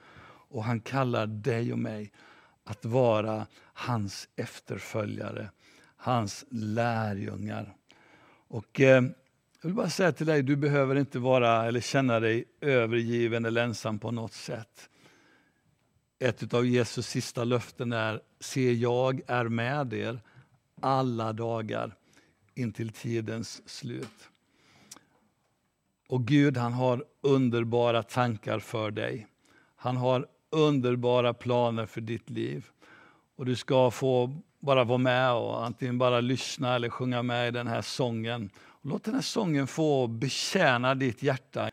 Och 0.49 0.63
han 0.63 0.79
kallar 0.79 1.27
dig 1.27 1.71
och 1.73 1.79
mig 1.79 2.11
att 2.63 2.85
vara 2.85 3.47
hans 3.73 4.29
efterföljare, 4.35 5.49
hans 5.95 6.45
lärjungar. 6.49 7.75
Och 8.47 8.81
eh, 8.81 9.03
jag 9.61 9.67
vill 9.67 9.73
bara 9.73 9.89
säga 9.89 10.11
till 10.11 10.25
dig, 10.25 10.43
du 10.43 10.55
behöver 10.55 10.95
inte 10.95 11.19
vara 11.19 11.65
eller 11.65 11.81
känna 11.81 12.19
dig 12.19 12.45
övergiven 12.61 13.45
eller 13.45 13.63
ensam 13.63 13.99
på 13.99 14.11
något 14.11 14.33
sätt. 14.33 14.89
Ett 16.19 16.53
av 16.53 16.65
Jesus 16.65 17.07
sista 17.07 17.43
löften 17.43 17.93
är, 17.93 18.21
se 18.39 18.73
jag 18.73 19.21
är 19.27 19.45
med 19.45 19.93
er 19.93 20.19
alla 20.81 21.33
dagar 21.33 21.95
intill 22.55 22.89
tidens 22.89 23.69
slut. 23.69 24.29
Och 26.07 26.25
Gud 26.25 26.57
han 26.57 26.73
har 26.73 27.03
underbara 27.21 28.03
tankar 28.03 28.59
för 28.59 28.91
dig. 28.91 29.27
Han 29.75 29.97
har 29.97 30.25
underbara 30.51 31.33
planer 31.33 31.85
för 31.85 32.01
ditt 32.01 32.29
liv. 32.29 32.65
Och 33.37 33.45
du 33.45 33.55
ska 33.55 33.91
få 33.91 34.41
bara 34.59 34.83
vara 34.83 34.97
med 34.97 35.33
och 35.33 35.65
antingen 35.65 35.97
bara 35.97 36.21
lyssna 36.21 36.75
eller 36.75 36.89
sjunga 36.89 37.23
med 37.23 37.47
i 37.47 37.51
den 37.51 37.67
här 37.67 37.81
sången. 37.81 38.49
låt 38.81 39.03
den 39.03 39.13
här 39.13 39.21
sången 39.21 39.67
få 39.67 40.07
betjäna 40.07 40.95
ditt 40.95 41.23
hjärta. 41.23 41.69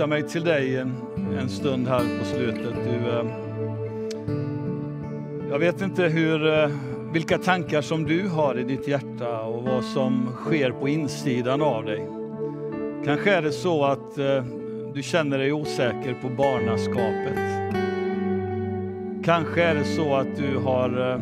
Rikta 0.00 0.06
mig 0.06 0.22
till 0.22 0.44
dig 0.44 0.76
en, 0.76 0.94
en 1.38 1.48
stund 1.48 1.88
här 1.88 2.18
på 2.18 2.24
slutet. 2.24 2.74
Du, 2.84 3.10
eh, 3.10 3.26
jag 5.50 5.58
vet 5.58 5.82
inte 5.82 6.02
hur, 6.02 6.46
eh, 6.46 6.70
vilka 7.12 7.38
tankar 7.38 7.82
som 7.82 8.04
du 8.04 8.28
har 8.28 8.58
i 8.58 8.62
ditt 8.62 8.88
hjärta 8.88 9.40
och 9.40 9.62
vad 9.62 9.84
som 9.84 10.32
sker 10.36 10.70
på 10.70 10.88
insidan 10.88 11.62
av 11.62 11.84
dig. 11.84 12.08
Kanske 13.04 13.34
är 13.34 13.42
det 13.42 13.52
så 13.52 13.84
att 13.84 14.18
eh, 14.18 14.44
du 14.94 15.02
känner 15.02 15.38
dig 15.38 15.52
osäker 15.52 16.18
på 16.22 16.28
barnaskapet. 16.28 17.38
Kanske 19.24 19.62
är 19.62 19.74
det 19.74 19.84
så 19.84 20.14
att 20.14 20.36
du 20.36 20.56
har 20.56 21.12
eh, 21.12 21.20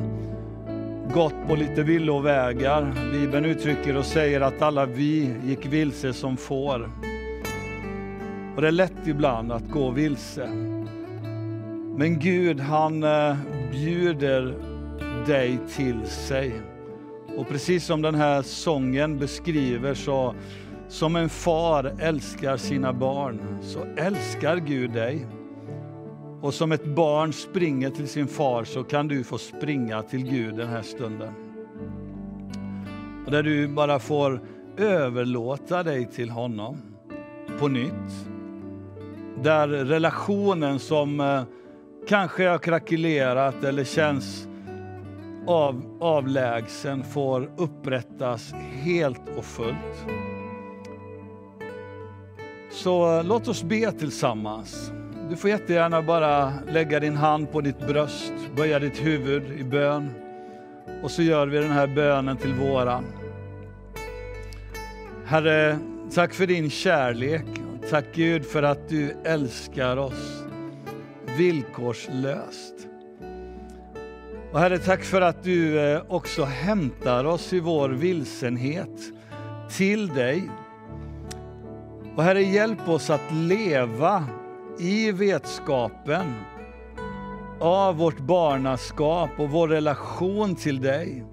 gått 1.14 1.48
på 1.48 1.56
lite 1.56 1.82
villovägar. 1.82 2.94
Bibeln 3.12 3.44
uttrycker 3.44 3.96
och 3.96 4.04
säger 4.04 4.40
att 4.40 4.62
alla 4.62 4.86
vi 4.86 5.34
gick 5.44 5.66
vilse 5.66 6.12
som 6.12 6.36
får. 6.36 6.90
Och 8.58 8.62
det 8.62 8.68
är 8.68 8.72
lätt 8.72 9.06
ibland 9.06 9.52
att 9.52 9.70
gå 9.70 9.90
vilse. 9.90 10.48
Men 11.96 12.18
Gud 12.18 12.60
han 12.60 13.02
eh, 13.02 13.36
bjuder 13.70 14.54
dig 15.26 15.58
till 15.76 16.06
sig. 16.06 16.62
Och 17.36 17.48
precis 17.48 17.84
som 17.84 18.02
den 18.02 18.14
här 18.14 18.42
sången 18.42 19.18
beskriver 19.18 19.94
så 19.94 20.34
som 20.88 21.16
en 21.16 21.28
far 21.28 21.96
älskar 22.00 22.56
sina 22.56 22.92
barn 22.92 23.58
så 23.62 23.84
älskar 23.96 24.56
Gud 24.56 24.90
dig. 24.90 25.26
Och 26.42 26.54
som 26.54 26.72
ett 26.72 26.86
barn 26.86 27.32
springer 27.32 27.90
till 27.90 28.08
sin 28.08 28.26
far 28.26 28.64
så 28.64 28.84
kan 28.84 29.08
du 29.08 29.24
få 29.24 29.38
springa 29.38 30.02
till 30.02 30.30
Gud 30.30 30.56
den 30.56 30.68
här 30.68 30.82
stunden. 30.82 31.32
Och 33.26 33.32
där 33.32 33.42
du 33.42 33.68
bara 33.68 33.98
får 33.98 34.40
överlåta 34.76 35.82
dig 35.82 36.06
till 36.06 36.30
honom 36.30 36.82
på 37.58 37.68
nytt. 37.68 38.28
Där 39.42 39.68
relationen 39.68 40.78
som 40.78 41.20
eh, 41.20 41.42
kanske 42.08 42.48
har 42.48 42.58
krackelerat 42.58 43.64
eller 43.64 43.84
känns 43.84 44.48
av, 45.46 45.98
avlägsen 46.00 47.04
får 47.04 47.50
upprättas 47.56 48.52
helt 48.82 49.22
och 49.36 49.44
fullt. 49.44 50.06
Så 52.70 53.18
eh, 53.18 53.24
låt 53.24 53.48
oss 53.48 53.62
be 53.62 53.92
tillsammans. 53.92 54.92
Du 55.30 55.36
får 55.36 55.50
jättegärna 55.50 56.02
bara 56.02 56.52
lägga 56.68 57.00
din 57.00 57.16
hand 57.16 57.52
på 57.52 57.60
ditt 57.60 57.86
bröst, 57.86 58.32
böja 58.56 58.78
ditt 58.78 59.04
huvud 59.04 59.60
i 59.60 59.64
bön. 59.64 60.10
Och 61.02 61.10
så 61.10 61.22
gör 61.22 61.46
vi 61.46 61.58
den 61.58 61.70
här 61.70 61.86
bönen 61.86 62.36
till 62.36 62.54
våran. 62.54 63.04
Herre, 65.24 65.78
tack 66.14 66.34
för 66.34 66.46
din 66.46 66.70
kärlek. 66.70 67.57
Tack 67.90 68.04
Gud 68.14 68.44
för 68.44 68.62
att 68.62 68.88
du 68.88 69.16
älskar 69.24 69.96
oss 69.96 70.44
villkorslöst. 71.36 72.74
Och 74.52 74.60
Herre, 74.60 74.78
tack 74.78 75.04
för 75.04 75.20
att 75.20 75.42
du 75.42 75.80
eh, 75.80 76.02
också 76.08 76.44
hämtar 76.44 77.24
oss 77.24 77.52
i 77.52 77.60
vår 77.60 77.88
vilsenhet 77.88 79.00
till 79.76 80.08
dig. 80.08 80.50
Och 82.16 82.22
Herre, 82.22 82.42
hjälp 82.42 82.88
oss 82.88 83.10
att 83.10 83.32
leva 83.32 84.24
i 84.78 85.12
vetskapen 85.12 86.34
av 87.60 87.96
vårt 87.96 88.20
barnaskap 88.20 89.30
och 89.38 89.50
vår 89.50 89.68
relation 89.68 90.54
till 90.54 90.80
dig. 90.80 91.24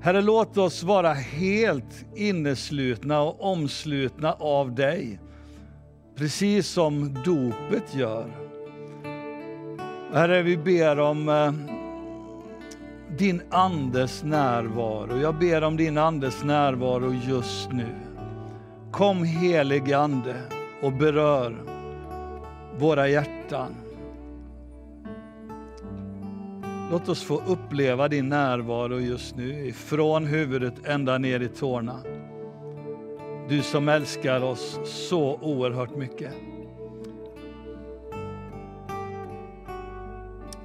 Herre, 0.00 0.20
låt 0.20 0.58
oss 0.58 0.82
vara 0.82 1.12
helt 1.12 2.04
inneslutna 2.16 3.20
och 3.20 3.52
omslutna 3.52 4.32
av 4.32 4.74
dig. 4.74 5.20
Precis 6.20 6.68
som 6.68 7.14
dopet 7.24 7.94
gör. 7.94 8.26
Herre, 10.12 10.42
vi 10.42 10.56
ber 10.56 10.98
om 11.00 11.28
eh, 11.28 11.52
din 13.18 13.42
Andes 13.50 14.22
närvaro. 14.22 15.20
Jag 15.20 15.38
ber 15.38 15.64
om 15.64 15.76
din 15.76 15.98
Andes 15.98 16.44
närvaro 16.44 17.14
just 17.28 17.72
nu. 17.72 17.86
Kom 18.92 19.24
helig 19.24 19.92
Ande 19.92 20.36
och 20.82 20.92
berör 20.92 21.56
våra 22.78 23.08
hjärtan. 23.08 23.74
Låt 26.90 27.08
oss 27.08 27.22
få 27.22 27.42
uppleva 27.46 28.08
din 28.08 28.28
närvaro 28.28 28.98
just 28.98 29.36
nu, 29.36 29.72
från 29.72 30.26
huvudet 30.26 30.74
ända 30.84 31.18
ner 31.18 31.40
i 31.40 31.48
tårna. 31.48 32.00
Du 33.50 33.62
som 33.62 33.88
älskar 33.88 34.42
oss 34.42 34.80
så 34.84 35.38
oerhört 35.42 35.96
mycket. 35.96 36.32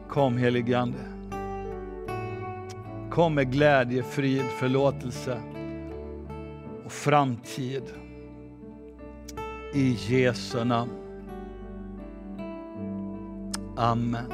Kom 0.09 0.37
helige 0.37 0.79
Ande. 0.79 0.99
Kom 3.11 3.35
med 3.35 3.51
glädje, 3.51 4.03
frid, 4.03 4.43
förlåtelse 4.59 5.41
och 6.85 6.91
framtid. 6.91 7.83
I 9.73 9.97
Jesu 9.99 10.63
namn. 10.63 10.91
Amen. 13.77 14.33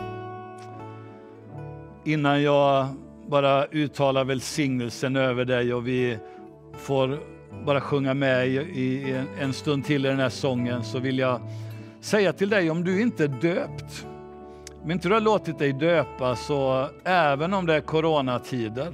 Innan 2.06 2.43
jag 2.43 2.88
bara 3.28 3.66
uttalar 3.66 4.24
välsignelsen 4.24 5.16
över 5.16 5.45
dig 5.45 5.74
och 5.74 5.88
vi 5.88 6.18
får 6.74 7.30
bara 7.66 7.82
sjunga 7.82 8.14
med 8.14 8.47
i, 8.47 8.52
i 8.56 9.12
en, 9.12 9.28
en 9.39 9.54
stund 9.54 9.86
till 9.86 10.06
i 10.06 10.10
den 10.10 10.20
här 10.20 10.30
sången 10.30 10.84
så 10.84 10.99
vill 10.99 11.20
jag 11.20 11.41
säga 12.02 12.34
till 12.34 12.49
dig 12.49 12.70
om 12.70 12.84
du 12.84 13.02
inte 13.02 13.24
är 13.24 13.28
döpt, 13.28 14.06
om 14.84 14.91
inte 14.91 15.08
du 15.08 15.14
har 15.14 15.22
låtit 15.22 15.60
dig 15.60 15.74
döpa 15.74 16.36
så 16.36 16.88
även 17.04 17.54
om 17.54 17.66
det 17.66 17.76
är 17.76 17.82
coronatider 17.82 18.93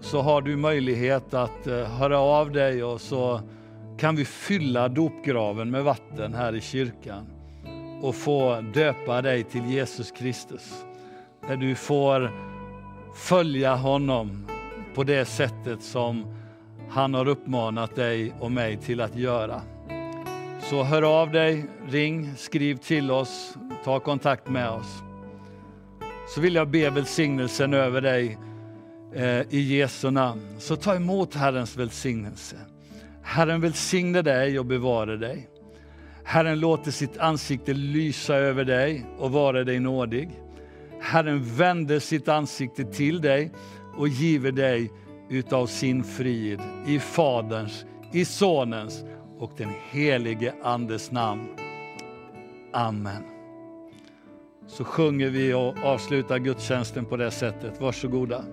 så 0.00 0.20
har 0.20 0.42
du 0.42 0.56
möjlighet 0.56 1.34
att 1.34 1.66
eh, 1.66 1.84
höra 1.84 2.18
av 2.18 2.52
dig 2.52 2.84
och 2.84 3.00
så 3.00 3.40
kan 3.98 4.16
vi 4.16 4.24
fylla 4.24 4.88
dopgraven 4.88 5.70
med 5.70 5.84
vatten 5.84 6.34
här 6.34 6.54
i 6.54 6.60
kyrkan 6.60 7.26
och 8.02 8.14
få 8.14 8.60
döpa 8.74 9.22
dig 9.22 9.44
till 9.44 9.66
Jesus 9.66 10.10
Kristus. 10.10 10.84
Där 11.48 11.56
du 11.56 11.74
får 11.74 12.32
följa 13.14 13.74
honom 13.74 14.46
på 14.94 15.04
det 15.04 15.24
sättet 15.24 15.82
som 15.82 16.24
han 16.94 17.14
har 17.14 17.28
uppmanat 17.28 17.96
dig 17.96 18.32
och 18.40 18.52
mig 18.52 18.76
till 18.76 19.00
att 19.00 19.16
göra. 19.16 19.62
Så 20.70 20.82
hör 20.82 21.20
av 21.20 21.30
dig, 21.30 21.64
ring, 21.88 22.30
skriv 22.36 22.76
till 22.76 23.10
oss, 23.10 23.54
ta 23.84 24.00
kontakt 24.00 24.48
med 24.48 24.70
oss. 24.70 25.02
Så 26.34 26.40
vill 26.40 26.54
jag 26.54 26.68
be 26.68 26.90
välsignelsen 26.90 27.74
över 27.74 28.00
dig 28.00 28.38
eh, 29.14 29.40
i 29.40 29.76
Jesu 29.76 30.10
namn. 30.10 30.42
Så 30.58 30.76
ta 30.76 30.94
emot 30.94 31.34
Herrens 31.34 31.76
välsignelse. 31.76 32.56
Herren 33.22 33.60
välsigne 33.60 34.22
dig 34.22 34.58
och 34.58 34.66
bevara 34.66 35.16
dig. 35.16 35.48
Herren 36.24 36.60
låter 36.60 36.90
sitt 36.90 37.18
ansikte 37.18 37.72
lysa 37.72 38.34
över 38.34 38.64
dig 38.64 39.06
och 39.18 39.32
vara 39.32 39.64
dig 39.64 39.80
nådig. 39.80 40.30
Herren 41.00 41.56
vänder 41.56 41.98
sitt 41.98 42.28
ansikte 42.28 42.84
till 42.84 43.20
dig 43.20 43.52
och 43.96 44.08
giver 44.08 44.52
dig 44.52 44.90
utav 45.28 45.66
sin 45.66 46.04
frid 46.04 46.60
i 46.86 46.98
Faderns, 46.98 47.84
i 48.12 48.24
Sonens 48.24 49.04
och 49.38 49.52
den 49.56 49.70
helige 49.90 50.54
Andes 50.62 51.10
namn. 51.12 51.48
Amen. 52.72 53.22
Så 54.66 54.84
sjunger 54.84 55.30
vi 55.30 55.54
och 55.54 55.74
avslutar 55.84 56.38
gudstjänsten 56.38 57.04
på 57.04 57.16
det 57.16 57.30
sättet. 57.30 57.80
Varsågoda. 57.80 58.44